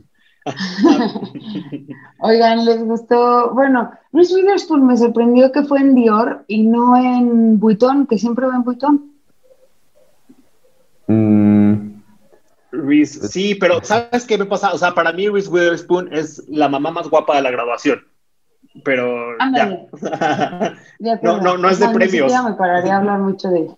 [2.21, 3.53] Oigan, ¿les gustó?
[3.55, 8.47] Bueno, Reese Witherspoon me sorprendió que fue en Dior y no en Vuitton, que siempre
[8.47, 9.11] va en Vuitton.
[11.11, 12.03] Mm,
[12.73, 14.73] Reese, sí, pero ¿sabes qué me pasa?
[14.73, 18.01] O sea, para mí Reese Witherspoon es la mamá más guapa de la graduación.
[18.85, 19.89] Pero Ándale.
[21.01, 21.19] ya.
[21.23, 22.33] No, no, no es de O sea, premios.
[22.33, 23.77] Ni me pararía a hablar mucho de ella.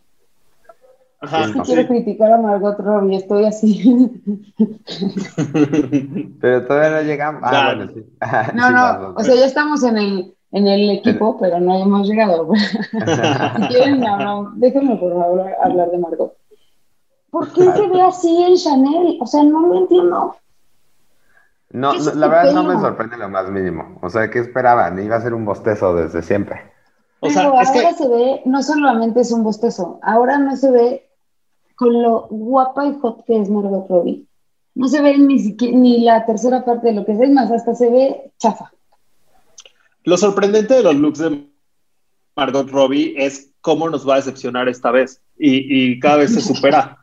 [1.20, 4.20] Ajá, Es que quiero criticar a Margot Robbie, estoy así.
[6.40, 7.42] pero todavía no llegamos.
[7.44, 8.04] Ah, bueno, sí.
[8.54, 12.08] No, Sí, no, o sea, ya estamos en el, en el equipo, pero no hemos
[12.08, 12.50] llegado.
[12.54, 16.36] si quieren, no, no, déjenme por favor hablar de Margot.
[17.32, 19.16] ¿Por qué se ve así en Chanel?
[19.18, 20.36] O sea, no lo entiendo.
[21.70, 23.98] No, ¿Qué es no, este la verdad no me sorprende lo más mínimo.
[24.02, 25.02] O sea, ¿qué esperaban?
[25.02, 26.60] Iba a ser un bostezo desde siempre.
[27.20, 30.70] O Pero sea, ahora que se ve, no solamente es un bostezo, ahora no se
[30.70, 31.08] ve
[31.74, 34.26] con lo guapa y hot que es Margot Robbie.
[34.74, 37.50] No se ve ni siquiera, ni la tercera parte de lo que es, es más,
[37.50, 38.70] hasta se ve chafa.
[40.04, 41.48] lo sorprendente de los looks de
[42.36, 45.22] Margot Robbie es cómo nos va a decepcionar esta vez.
[45.38, 46.98] Y, y cada vez se supera.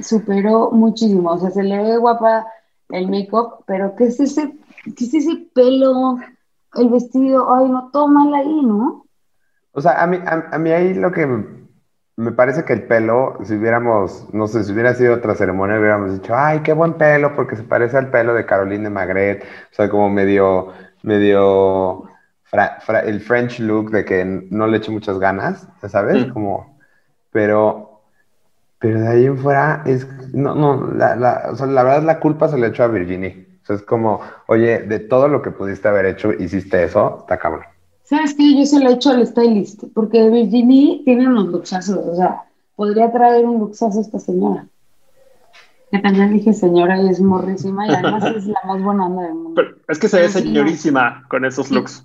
[0.00, 2.46] Superó muchísimo, o sea, se le ve guapa
[2.90, 4.52] el make-up, pero ¿qué es ese,
[4.96, 6.18] qué es ese pelo,
[6.74, 7.52] el vestido?
[7.54, 9.06] Ay, no, mal ahí, ¿no?
[9.72, 11.26] O sea, a mí, a, a mí ahí lo que
[12.16, 16.12] me, parece que el pelo, si hubiéramos, no sé, si hubiera sido otra ceremonia, hubiéramos
[16.12, 19.42] dicho, ay, qué buen pelo, porque se parece al pelo de Caroline de Magret.
[19.44, 20.68] O sea, como medio,
[21.02, 22.04] medio,
[22.44, 26.26] fra- fra- el French look de que no le echo muchas ganas, ¿sabes?
[26.26, 26.30] Mm.
[26.32, 26.78] Como,
[27.30, 27.91] pero,
[28.82, 32.18] pero de ahí en fuera, es, no, no, la, la, o sea, la verdad la
[32.18, 33.46] culpa se le echó a Virginie.
[33.62, 37.38] O sea, es como, oye, de todo lo que pudiste haber hecho, hiciste eso, está
[37.38, 37.62] cabrón.
[38.02, 38.58] ¿Sabes qué?
[38.58, 42.42] Yo se lo he hecho al stylist, porque Virginie tiene unos luxazos, o sea,
[42.74, 44.66] podría traer un luxazo a esta señora.
[45.92, 49.34] Que también dije señora y es morrísima y además es la más buena onda del
[49.34, 49.62] mundo.
[49.62, 52.04] Pero es que se ve Ah, sí, señorísima con esos looks.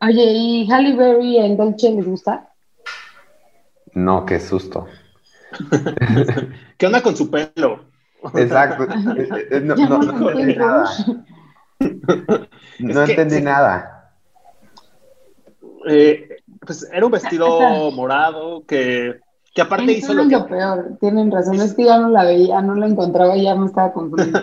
[0.00, 2.48] Oye, ¿y Halle Berry en Dolce les gusta?
[3.94, 4.88] No, qué susto.
[6.78, 7.84] ¿Qué onda con su pelo?
[8.34, 8.84] Exacto.
[9.16, 10.84] Eh, eh, No, Ya no- no no lo entendí nada.
[12.80, 14.12] No Es que entendí nada.
[15.88, 19.20] Eh, pues era un vestido morado que,
[19.54, 22.24] que aparte hizo lo es que, lo peor, tienen razón, es que ya no la
[22.24, 24.40] veía, no la encontraba y ya me estaba confundiendo.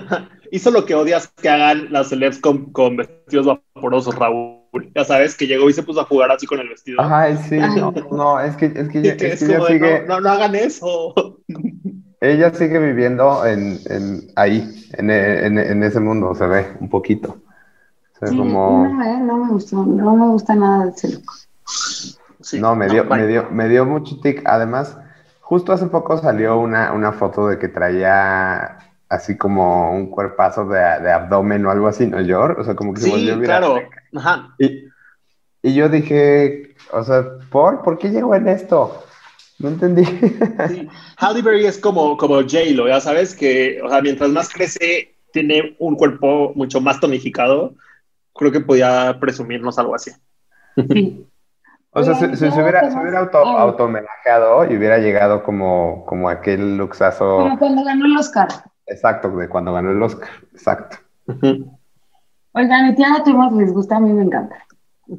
[0.51, 4.64] hizo lo que odias que hagan las celebs con, con vestidos vaporosos, Raúl.
[4.95, 6.99] Ya sabes, que llegó y se puso a jugar así con el vestido.
[7.01, 9.67] Ay, sí, no, no, es que, es que, ella, que es es que ella como
[9.67, 11.13] de, sigue, no, no, no hagan eso.
[12.21, 17.37] ella sigue viviendo en, en ahí, en, en, en ese mundo, se ve un poquito.
[18.15, 21.09] O sea, Sí, como, no, eh, no me gustó, no me gusta nada de ese
[21.09, 21.31] look.
[22.41, 24.41] Sí, no, me dio, me dio, me dio mucho tic.
[24.45, 24.97] Además,
[25.41, 28.77] justo hace poco salió una, una foto de que traía
[29.15, 32.59] así como un cuerpazo de, de abdomen o algo así, ¿no, Yor?
[32.59, 33.59] O sea, como que se Sí, volvió viral.
[33.61, 33.89] claro.
[34.15, 34.55] Ajá.
[34.59, 34.85] Y,
[35.63, 37.81] y yo dije, o sea, ¿por?
[37.81, 39.03] ¿Por qué llegó en esto?
[39.59, 40.03] No entendí.
[40.69, 40.87] Sí.
[41.17, 45.75] Halle Berry es como, como J-Lo, ya sabes, que o sea, mientras más crece, tiene
[45.79, 47.73] un cuerpo mucho más tonificado.
[48.33, 50.11] Creo que podía presumirnos algo así.
[50.89, 51.25] Sí.
[51.91, 53.55] O sea, si, ya se hubiera, se hubiera auto, Ay.
[53.59, 58.49] auto-homenajeado y hubiera llegado como, como aquel luxazo Como cuando ganó el Oscar.
[58.87, 60.29] Exacto de cuando ganó el Oscar.
[60.53, 60.97] Exacto.
[62.53, 63.97] Oigan, ¿y Tiana Thomas les gusta?
[63.97, 64.55] A mí me encanta.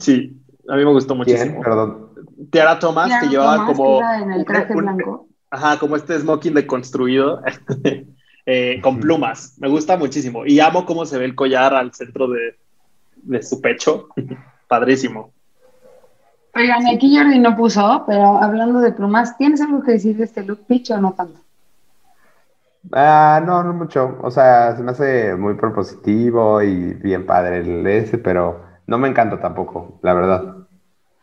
[0.00, 1.18] Sí, a mí me gustó ¿Quién?
[1.38, 1.62] muchísimo.
[1.62, 2.10] Perdón.
[2.50, 3.84] Tiara Thomas, que llevaba como.
[3.84, 5.28] que iba en el traje un- blanco.
[5.50, 7.40] Ajá, como este smoking deconstruido,
[8.46, 9.54] eh, con plumas.
[9.58, 10.44] Me gusta muchísimo.
[10.44, 12.56] Y amo cómo se ve el collar al centro de,
[13.16, 14.08] de su pecho.
[14.68, 15.32] Padrísimo.
[16.54, 20.42] Oigan, aquí Jordi no puso, pero hablando de plumas, ¿tienes algo que decir de este
[20.42, 21.38] look, Pitch, o no tanto?
[22.92, 24.18] Ah, no, no mucho.
[24.22, 29.08] O sea, se me hace muy propositivo y bien padre el ese, pero no me
[29.08, 30.54] encanta tampoco, la verdad.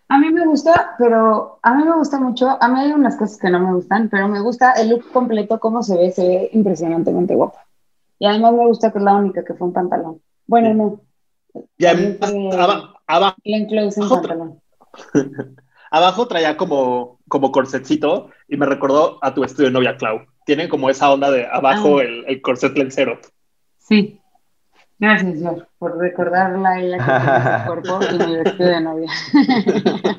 [0.09, 2.57] A mí me gusta, pero a mí me gusta mucho.
[2.61, 5.59] A mí hay unas cosas que no me gustan, pero me gusta el look completo,
[5.59, 7.65] cómo se ve, se ve impresionantemente guapa.
[8.19, 10.21] Y además me gusta que es la única que fue un pantalón.
[10.45, 11.01] Bueno, no.
[11.77, 14.19] Y además, fue aba- aba- Glenn Close en Otra.
[14.21, 14.59] pantalón.
[15.91, 20.21] abajo traía como, como corsetcito y me recordó a tu vestido de novia, Clau.
[20.45, 22.03] Tiene como esa onda de abajo Ah.
[22.03, 23.19] el, el corset lencero.
[23.77, 24.19] Sí.
[24.99, 29.09] Gracias, George, por recordarla a ella que tiene cuerpo y mi vestido de novia.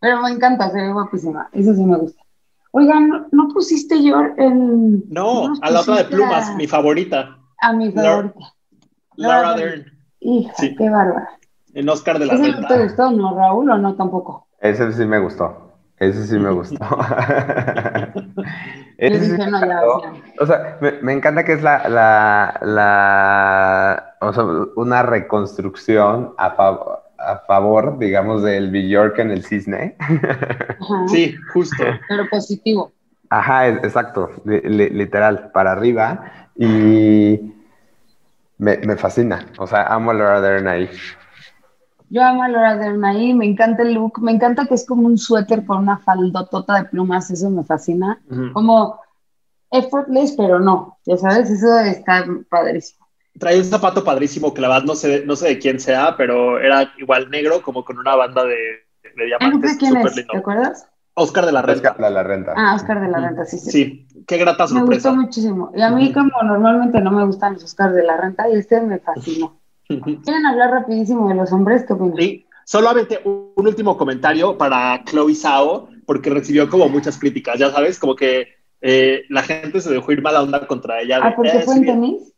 [0.00, 1.48] Pero me encanta, se ve guapísima.
[1.52, 2.22] Eso sí me gusta.
[2.72, 5.04] Oigan, ¿no, no pusiste, George, el...
[5.08, 8.54] No, a la otra de plumas, a- mi favorita, A mi Laura- favorita.
[9.16, 9.84] Laura Laura Dern,
[10.20, 10.74] Hija, Sí.
[10.76, 11.28] qué bárbara.
[11.74, 14.48] en Oscar de la ¿Ese no te gustó, no, Raúl, o no tampoco?
[14.58, 15.72] Ese sí me gustó.
[15.98, 16.76] Ese sí me gustó.
[18.98, 20.02] Sí dije, me no, ya, encantó.
[20.02, 20.12] ya.
[20.40, 24.44] O sea, me, me encanta que es la, la, la, o sea,
[24.76, 29.96] una reconstrucción a, fav- a favor, digamos, del Bjork en el cisne.
[29.98, 31.08] Ajá.
[31.08, 31.82] Sí, justo.
[32.08, 32.92] Pero positivo.
[33.30, 36.48] Ajá, es- exacto, li- li- literal, para arriba.
[36.56, 37.52] Y
[38.58, 39.46] me, me fascina.
[39.58, 40.88] O sea, amo a Laura Dern ahí.
[42.14, 45.06] Yo amo a Laura Dern ahí, me encanta el look, me encanta que es como
[45.08, 48.20] un suéter con una faldotota de plumas, eso me fascina.
[48.52, 49.00] Como
[49.72, 53.04] effortless, pero no, ya sabes, eso está padrísimo.
[53.36, 56.60] Trae un zapato padrísimo que la verdad no sé, no sé de quién sea, pero
[56.60, 59.72] era igual negro, como con una banda de, de ¿El look diamantes.
[59.72, 60.16] de quién es?
[60.16, 60.32] lindo.
[60.34, 60.88] ¿Te acuerdas?
[61.14, 61.90] Oscar de la Renta.
[61.90, 62.54] Oscar de la renta.
[62.56, 63.70] Ah, Oscar de la Renta, sí, sí.
[63.72, 65.08] Sí, qué grata Me sorpresa.
[65.10, 65.72] gustó muchísimo.
[65.74, 68.80] Y a mí, como normalmente no me gustan los Oscars de la Renta, y este
[68.80, 69.60] me fascinó.
[69.88, 71.84] ¿Quieren hablar rapidísimo de los hombres?
[71.86, 72.16] ¿Qué opinan?
[72.16, 77.70] Sí, solamente un, un último comentario para Chloe Zhao, porque recibió como muchas críticas, ya
[77.70, 78.48] sabes, como que
[78.80, 81.20] eh, la gente se dejó ir mala onda contra ella.
[81.22, 82.34] Ah, porque "Eh, fue sí, en tenis.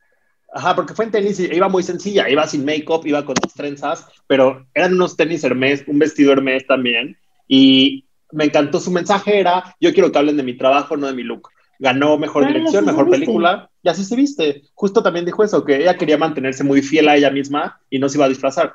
[0.53, 3.53] Ajá, porque fue en tenis y iba muy sencilla, iba sin make-up, iba con sus
[3.53, 9.39] trenzas, pero eran unos tenis Hermes, un vestido Hermes también, y me encantó su mensaje,
[9.39, 11.49] era, yo quiero que hablen de mi trabajo, no de mi look.
[11.79, 13.21] Ganó mejor Pero dirección, mejor viste.
[13.21, 14.63] película, y así se viste.
[14.75, 18.09] Justo también dijo eso, que ella quería mantenerse muy fiel a ella misma y no
[18.09, 18.75] se iba a disfrazar.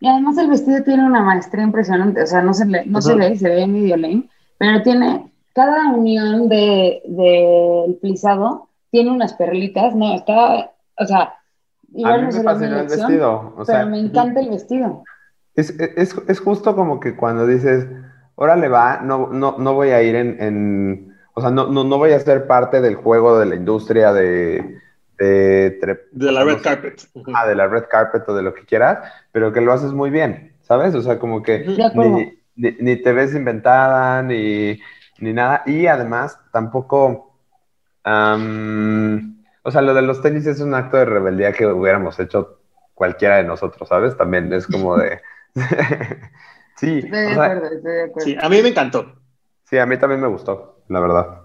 [0.00, 3.14] Y además el vestido tiene una maestría impresionante, o sea, no se, le, no se
[3.14, 4.24] ve, se ve medio lame,
[4.58, 11.36] pero tiene cada unión de del plisado tiene unas perlitas, no, está, o sea, A
[11.98, 13.54] igual mí no me fascinó el elección, vestido.
[13.58, 15.04] O pero sea, me encanta el vestido.
[15.54, 17.86] Es, es, es justo como que cuando dices,
[18.36, 21.09] órale va, no, no, no voy a ir en, en-
[21.40, 24.80] o sea, no, no, no voy a ser parte del juego de la industria de,
[25.18, 27.02] de, tre- De la red no sé, carpet.
[27.32, 28.98] ah, de la red carpet o de lo que quieras,
[29.32, 30.94] pero que lo haces muy bien, ¿sabes?
[30.94, 32.08] O sea, como que ni,
[32.56, 34.80] ni, ni te ves inventada, ni,
[35.18, 37.36] ni nada, y además tampoco,
[38.04, 42.60] am, o sea, lo de los tenis es un acto de rebeldía que hubiéramos hecho
[42.94, 44.16] cualquiera de nosotros, ¿sabes?
[44.16, 45.20] También es como de...
[46.76, 48.24] sí, Estoy de o sea, acuerdo, estoy de acuerdo.
[48.32, 49.22] Sí, a mí me encantó.
[49.64, 51.40] sí, a mí también me gustó, la verdad.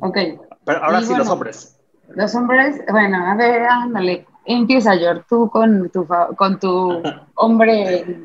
[0.00, 0.16] Ok,
[0.64, 1.24] Pero ahora Y sí, bueno.
[1.24, 1.78] los hombres.
[2.14, 7.02] los hombres, bueno, a ver, ándale, empieza George, tú con tu, fa- con tu
[7.34, 8.16] hombre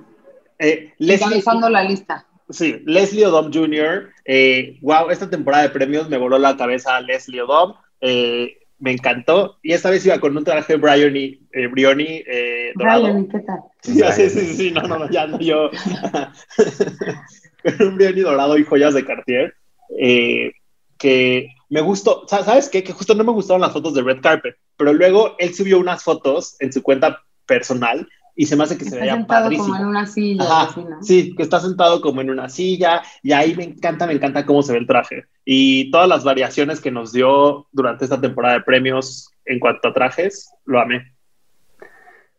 [0.58, 2.26] Eh, Leslie, encabezando la lista.
[2.50, 4.10] Sí, Leslie Odom Jr.
[4.24, 7.74] Eh, wow, esta temporada de premios me voló la cabeza Leslie Odom.
[8.02, 9.58] eh, me encantó.
[9.64, 13.08] Y esta vez iba con un traje Briony, eh, Brioni eh, dorado.
[13.32, 13.60] ¿qué tal?
[13.82, 15.70] Sí, sí, sí, sí, no, no, no, ya no, yo.
[17.64, 19.54] con un Brioni dorado y joyas de Cartier.
[20.00, 20.52] Eh,
[20.98, 22.84] que me gustó, Sa- ¿sabes qué?
[22.84, 26.04] Que justo no me gustaron las fotos de Red Carpet, pero luego él subió unas
[26.04, 29.68] fotos en su cuenta personal y se me hace que se Está veía sentado padrísimo.
[29.70, 31.02] como en una silla, Ajá, así, ¿no?
[31.04, 34.62] sí, que está sentado como en una silla y ahí me encanta, me encanta cómo
[34.62, 38.62] se ve el traje y todas las variaciones que nos dio durante esta temporada de
[38.62, 41.14] premios en cuanto a trajes, lo amé.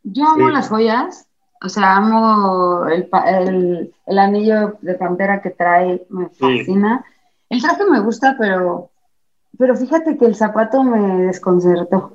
[0.03, 0.55] Yo amo Sí.
[0.55, 1.29] las joyas,
[1.63, 6.65] o sea, amo el, el, el anillo de pantera que trae, me Sí.
[7.49, 8.91] El traje me gusta, pero,
[9.59, 12.13] pero fíjate que el zapato me desconcertó.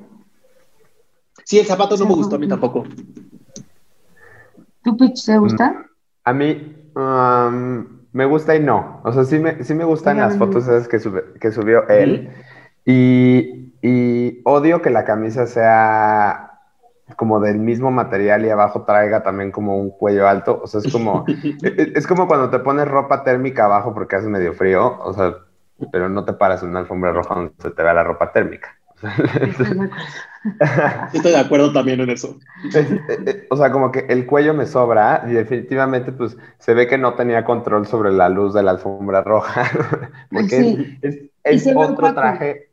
[1.45, 2.83] Sí, el zapato no me gustó a mí tampoco.
[4.83, 5.85] ¿Tu pitch te gusta?
[6.23, 9.01] A mí um, me gusta y no.
[9.03, 12.31] O sea, sí me, sí me gustan las fotos esas que, sube- que subió él.
[12.85, 16.50] Y, y odio que la camisa sea
[17.15, 20.59] como del mismo material y abajo traiga también como un cuello alto.
[20.63, 21.43] O sea, es como, es,
[21.95, 24.99] es como cuando te pones ropa térmica abajo porque hace medio frío.
[25.01, 25.35] O sea,
[25.91, 28.77] pero no te paras en una alfombra roja donde se te vea la ropa térmica.
[31.13, 31.71] Estoy de acuerdo.
[31.73, 32.37] También en eso.
[32.73, 32.91] Es-
[33.25, 36.97] eh, o sea, como que el cuello me sobra y definitivamente pues se ve que
[36.97, 39.63] no tenía control sobre la luz de la alfombra roja.
[40.31, 40.99] Porque Sí.
[41.01, 42.69] es, es, es otro traje.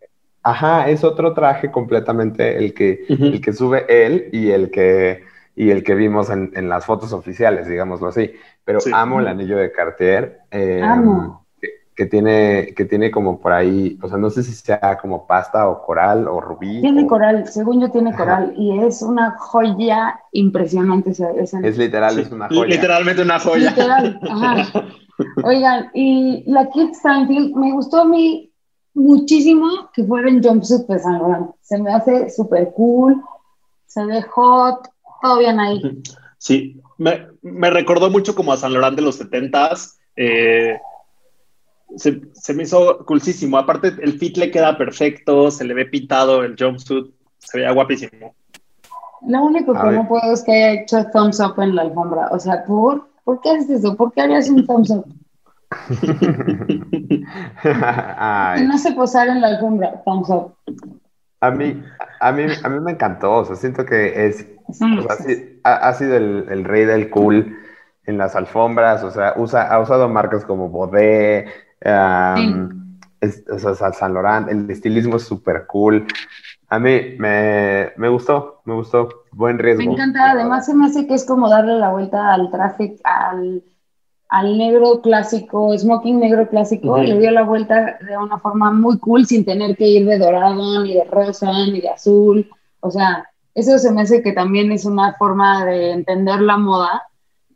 [0.50, 5.24] Ajá, es otro traje completamente el que, el que sube él y el que,
[5.56, 8.32] y el que vimos en, en las fotos oficiales, digámoslo así.
[8.64, 8.90] Pero Sí.
[8.94, 10.38] amo el anillo de Cartier.
[10.50, 11.44] eh, Amo.
[11.60, 15.26] Que, que tiene, que tiene como por ahí, o sea, no sé si sea como
[15.26, 16.80] pasta o coral o rubí.
[16.80, 21.26] Tiene o- coral, según yo tiene coral, y es una joya impresionante ese
[21.64, 22.66] Es literal, Sí, es una joya.
[22.66, 23.70] Literalmente una joya.
[23.70, 24.84] Literal, ajá.
[25.44, 28.47] Oigan, y la Kit Stanfield me gustó a mí
[28.98, 31.50] muchísimo que fuera en jumpsuit de San Laurent.
[31.62, 33.22] Se me hace súper cool,
[33.86, 34.88] se ve hot,
[35.22, 35.80] todo bien ahí.
[36.38, 39.96] Sí, me, me recordó mucho como a San Laurent de los 70s.
[40.16, 40.78] eh,
[41.96, 43.56] se, se me hizo coolísimo.
[43.56, 47.06] Aparte, el fit le queda perfecto, se le ve pintado el jumpsuit,
[47.38, 48.34] se veía guapísimo.
[49.26, 49.94] Lo único A que ver.
[49.96, 52.28] no puedo es que haya hecho thumbs up en la alfombra.
[52.30, 53.96] O sea, ¿por, ¿por qué haces eso?
[53.96, 55.06] ¿Por qué harías un thumbs up?
[58.66, 60.54] No se posar en la alfombra, thumbs up.
[61.40, 61.82] a mí,
[62.20, 65.88] a mí, a mí me encantó, o sea, siento que es, o sea, sí, ha,
[65.88, 67.56] ha sido el, el rey del cool
[68.06, 71.46] en las alfombras, o sea, usa, ha usado marcas como Bodé,
[71.84, 76.06] um, es- o sea, San- Laurent, el estilismo es súper cool.
[76.70, 79.84] A mí me, me gustó, me gustó, buen riesgo.
[79.84, 83.62] Me encanta, además se me hace que es como darle la vuelta al traje, al,
[84.28, 88.98] al negro clásico, smoking negro clásico, y le dio la vuelta de una forma muy
[88.98, 92.48] cool sin tener que ir de dorado, ni de rosa, ni de azul.
[92.80, 97.02] O sea, eso se me hace que también es una forma de entender la moda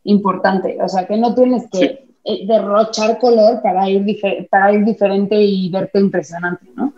[0.04, 0.78] importante.
[0.82, 1.98] O sea, que no tienes que Sí.
[2.24, 4.18] eh, derrochar color para ir,
[4.50, 6.92] para ir diferente y verte impresionante, ¿no?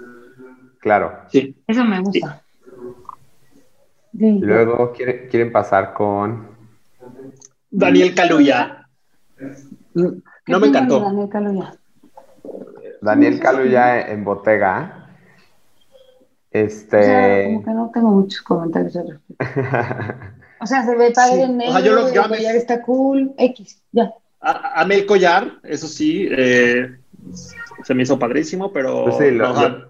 [0.79, 1.12] Claro.
[1.31, 1.57] Sí.
[1.66, 2.43] Eso me gusta.
[4.16, 4.39] Sí.
[4.41, 6.47] Luego quieren, quieren pasar con...
[7.70, 8.84] Daniel Kaluuya.
[9.37, 10.11] ¿Qué
[10.47, 11.01] No me encantó.
[11.01, 11.74] Daniel Kaluuya?
[13.01, 15.09] Daniel Kaluuya en Bottega.
[16.51, 16.99] Este...
[16.99, 19.45] O sea, como que no tengo muchos comentarios al respecto.
[20.61, 21.41] O sea, se ve padre Sí.
[21.43, 24.12] en O negro, sea, yo lo- el yo amé- collar está cool, X, ya.
[24.41, 26.97] A- Amé el collar, eso sí, eh,
[27.82, 29.89] se me hizo padrísimo, pero Pues sí, lo- no, ya-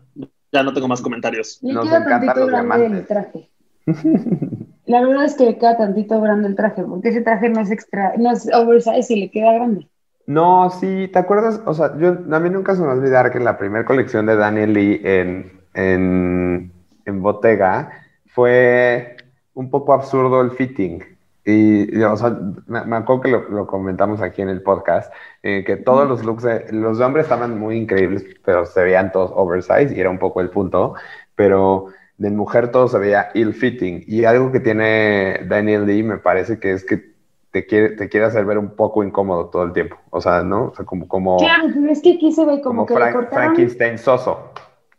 [0.53, 1.59] ya no tengo más comentarios.
[1.63, 3.07] Nos tantito los el diamantes.
[3.07, 3.51] traje.
[4.87, 7.71] La verdad es que le queda tantito grande el traje, porque ese traje no es
[7.71, 9.89] extra, no es oversize y le queda grande.
[10.27, 11.61] No, sí, ¿te acuerdas?
[11.67, 14.27] O sea, yo, a mí nunca se me va a olvidar que la primera colección
[14.27, 16.73] de Daniel Lee en, en,
[17.05, 17.91] en Bottega
[18.27, 19.17] fue
[19.55, 21.03] un poco absurdo el fitting.
[21.47, 25.13] Y, y, o sea, me, me acuerdo que lo, lo comentamos aquí en el podcast,
[25.43, 29.31] eh, que todos los looks, de, los hombres estaban muy increíbles, pero se veían todos
[29.35, 30.95] oversize y era un poco el punto,
[31.37, 31.89] pero
[32.19, 34.05] de mujer todo se veía ill fitting.
[34.07, 37.13] Y algo que tiene Daniel Lee me parece que es que
[37.51, 39.97] te quiere, te quiere hacer ver un poco incómodo todo el tiempo.
[40.11, 40.67] O sea, ¿no?
[40.67, 43.13] O sea, como, como, Claro, pero es que aquí se ve como como, que Frank-
[43.15, 43.45] cortaron.
[43.55, 44.51] Frankenstein soso.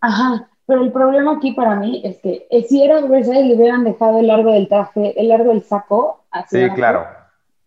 [0.02, 3.84] Ajá, pero el problema aquí para mí es que eh, si era oversize le hubieran
[3.84, 7.06] dejado el largo del traje, el largo del saco, hacia Sí, claro.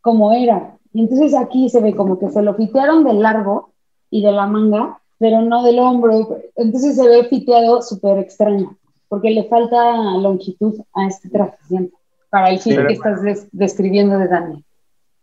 [0.00, 0.74] como era.
[0.94, 3.70] Y entonces aquí se ve como que se lo fitearon del largo
[4.10, 6.38] y de la manga, pero no del hombro.
[6.56, 8.77] Entonces se ve fiteado súper extraño,
[9.08, 9.76] porque le falta
[10.20, 11.96] longitud a este traje, siento,
[12.30, 14.64] para el fit Pero- que estás des- describiendo de Dani.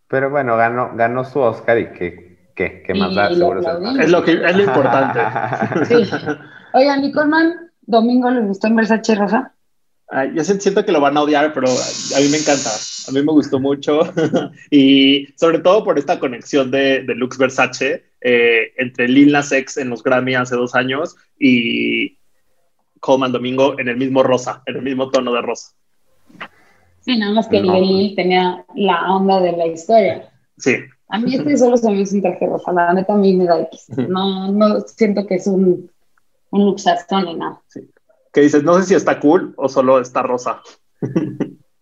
[0.08, 4.00] Pero bueno, ganó, ganó su Oscar y qué, qué, qué más Y da, seguro más-
[4.00, 5.20] Es lo, que, es lo importante.
[5.86, 6.10] Sí.
[6.74, 9.52] Oigan, Nicolman, domingo les gustó en Versace Rosa.
[10.10, 12.70] Ay, yo si- siento que lo van a odiar, pero a mí me encanta.
[13.08, 14.02] A mí me gustó mucho.
[14.72, 19.78] y sobre todo por esta conexión de, de Lux Versace eh, entre Lil Nas X
[19.78, 22.20] en los Grammy hace dos años y
[23.06, 25.74] Coleman Domingo en el mismo rosa, en el mismo tono de rosa.
[27.02, 27.80] Sí, nada más que No.
[27.80, 30.32] Lil tenía la onda de la historia.
[30.58, 30.76] Sí,
[31.10, 33.46] A mí este solo se me hizo un traje rosa, la neta a mí me
[33.46, 33.90] da X.
[34.10, 35.92] No, no siento que es un,
[36.50, 37.62] un luxastón ni nada.
[38.34, 40.62] que dices, no sé si está cool o solo está rosa.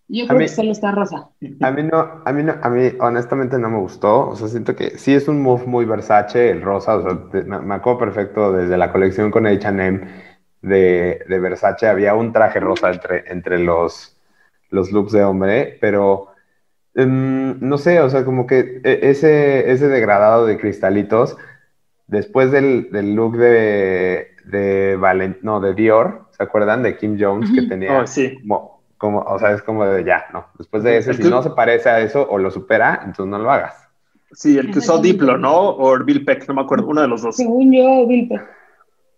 [0.08, 1.30] Yo A creo mí- que solo está rosa.
[1.62, 4.28] A mí no, a mí no, a mí honestamente no me gustó.
[4.28, 6.96] O sea, siento que sí es un move muy Versace, el rosa.
[6.96, 10.33] O sea, te- me, me acuerdo perfecto desde la colección con H&M
[10.64, 11.86] de, de Versace.
[11.86, 14.16] Había un traje rosa entre, entre los,
[14.70, 16.28] los looks de hombre, pero
[16.94, 21.36] em, no sé, o sea, como que e- ese, ese degradado de cristalitos,
[22.06, 26.82] después del, del look de, de Valent, no, de Dior, ¿se acuerdan?
[26.82, 28.38] De Kim Jones, que tenía Oh, sí.
[28.40, 30.46] como, como, o sea, es como de ya, no.
[30.58, 33.26] Después de ese, El si que- no se parece a eso o lo supera, entonces
[33.26, 33.74] no lo hagas.
[34.32, 34.98] Sí, el que usó.
[34.98, 35.54] Diplo, ¿no?
[35.70, 37.36] O Bill Peck, no me acuerdo, uno de los dos.
[37.36, 38.42] Según yo, Bill Peck.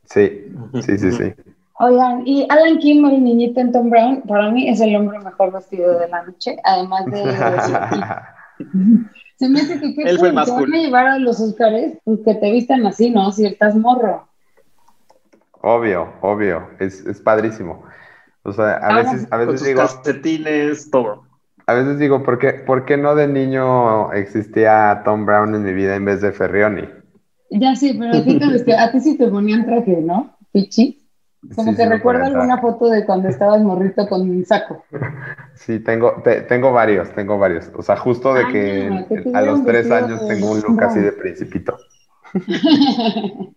[0.06, 0.46] Sí,
[0.80, 1.34] sí, sí, sí.
[1.78, 5.52] Oigan, y Alan Kim, el niñito en Tom Brown, para mí es el hombre mejor
[5.52, 7.22] vestido de la noche, además de...
[9.36, 10.72] Se me hace que qué Él fue el cool, más te van cool.
[10.72, 13.30] a llevar a los Oscars, pues que te vistan así, ¿no?
[13.32, 14.28] Si estás morro.
[15.60, 17.82] obvio, obvio, es, es padrísimo.
[18.42, 21.26] O sea, a Ah, veces, a veces digo, calcetines, todo.
[21.66, 25.72] a veces digo, ¿por qué, ¿por qué no de niño existía Tom Brown en mi
[25.74, 26.88] vida en vez de Ferrioni?
[27.50, 30.36] Ya sí, pero a ti, te, a ti sí te ponían traje, ¿no?
[30.52, 30.98] Pichi.
[31.54, 34.82] Como Sí, que sí ponían alguna foto de cuando estabas morrito con un saco.
[35.54, 37.70] Sí, tengo, te- tengo varios, tengo varios.
[37.76, 40.82] O sea, justo de Ah, que que a los tres años de tengo un look
[40.82, 41.76] así de principito.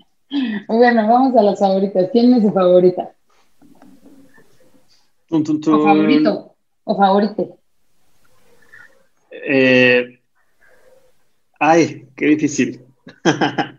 [0.67, 2.09] bueno, vamos a las favoritas.
[2.11, 3.11] ¿Quién es su favorita?
[5.29, 5.81] Tun, tun, ¿O tun.
[5.81, 6.55] favorito?
[6.85, 7.49] ¿O favorite?
[9.31, 10.19] Eh,
[11.59, 12.85] ay, qué difícil.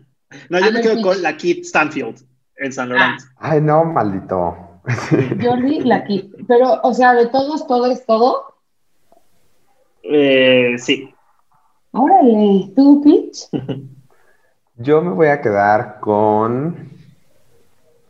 [0.51, 2.21] no, yo me quedo con la Kit Stanfield
[2.57, 3.25] en San Lorenzo.
[3.37, 4.81] Ay, no, maldito.
[5.41, 6.33] Jordi, la Kit.
[6.47, 8.55] Pero, o sea, de todos, todo es todo.
[10.03, 11.13] Eh, sí.
[11.91, 13.47] Órale, ¿tú, Pitch?
[14.75, 16.89] Yo me voy a quedar con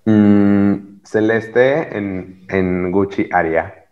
[0.06, 3.86] mm, Celeste en, en Gucci Aria.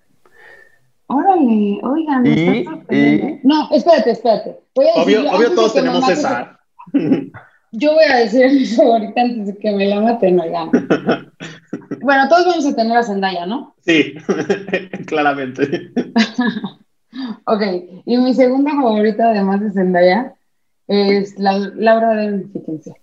[1.07, 2.23] Órale, oigan.
[2.23, 4.59] me Y- y- No, espérate, espérate.
[4.75, 6.59] Voy a Obvio, obvio todos tenemos esa.
[7.71, 10.69] Yo voy a decir mi favorita antes de que me la maten, oigan.
[12.01, 13.75] Bueno, todos vamos a tener a Zendaya, ¿no?
[13.81, 14.13] Sí,
[15.07, 15.91] claramente.
[17.45, 17.61] Ok,
[18.05, 20.33] y mi segunda favorita, además de Zendaya,
[20.87, 22.93] es la, Laura de fíjense.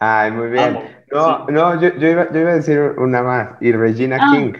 [0.00, 0.64] Ay, muy bien.
[0.76, 1.52] Amo, No, sí.
[1.52, 3.50] no, yo, yo iba, yo iba a decir una más.
[3.60, 4.32] Y Regina Ah.
[4.32, 4.52] King.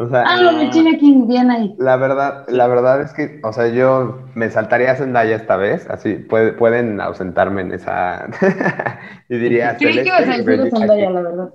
[0.00, 1.74] O sea, Ah, no, Regina King, bien ahí.
[1.78, 5.86] La verdad, la verdad es que, o sea, yo me saltaría a Zendaya esta vez,
[5.90, 8.26] así puede- pueden ausentarme en esa
[9.28, 11.50] y diría Creí que ibas a decir de Zendaya, la verdad.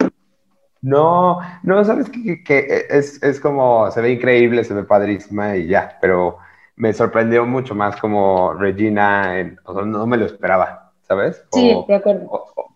[0.82, 5.56] No, no, sabes que, que- que es, es como, se ve increíble, se ve padrísima
[5.56, 6.38] y ya, pero
[6.76, 11.44] me sorprendió mucho más como Regina, en- o sea, no me lo esperaba, ¿sabes?
[11.54, 12.28] Sí, O- de acuerdo.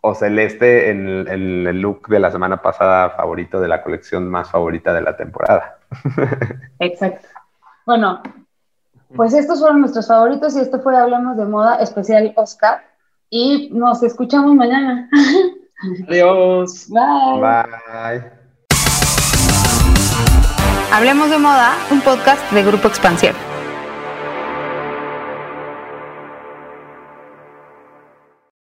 [0.01, 4.27] o, Celeste en el, en el look de la semana pasada favorito de la colección
[4.29, 5.77] más favorita de la temporada.
[6.79, 7.27] Exacto.
[7.85, 8.21] Bueno,
[9.15, 12.83] pues estos fueron nuestros favoritos y esto fue Hablamos de Moda especial Oscar.
[13.31, 15.09] Y nos escuchamos mañana.
[16.07, 16.87] Adiós.
[16.89, 17.41] Bye.
[17.41, 18.31] Bye.
[20.91, 23.35] Hablemos de moda, un podcast de Grupo Expansión.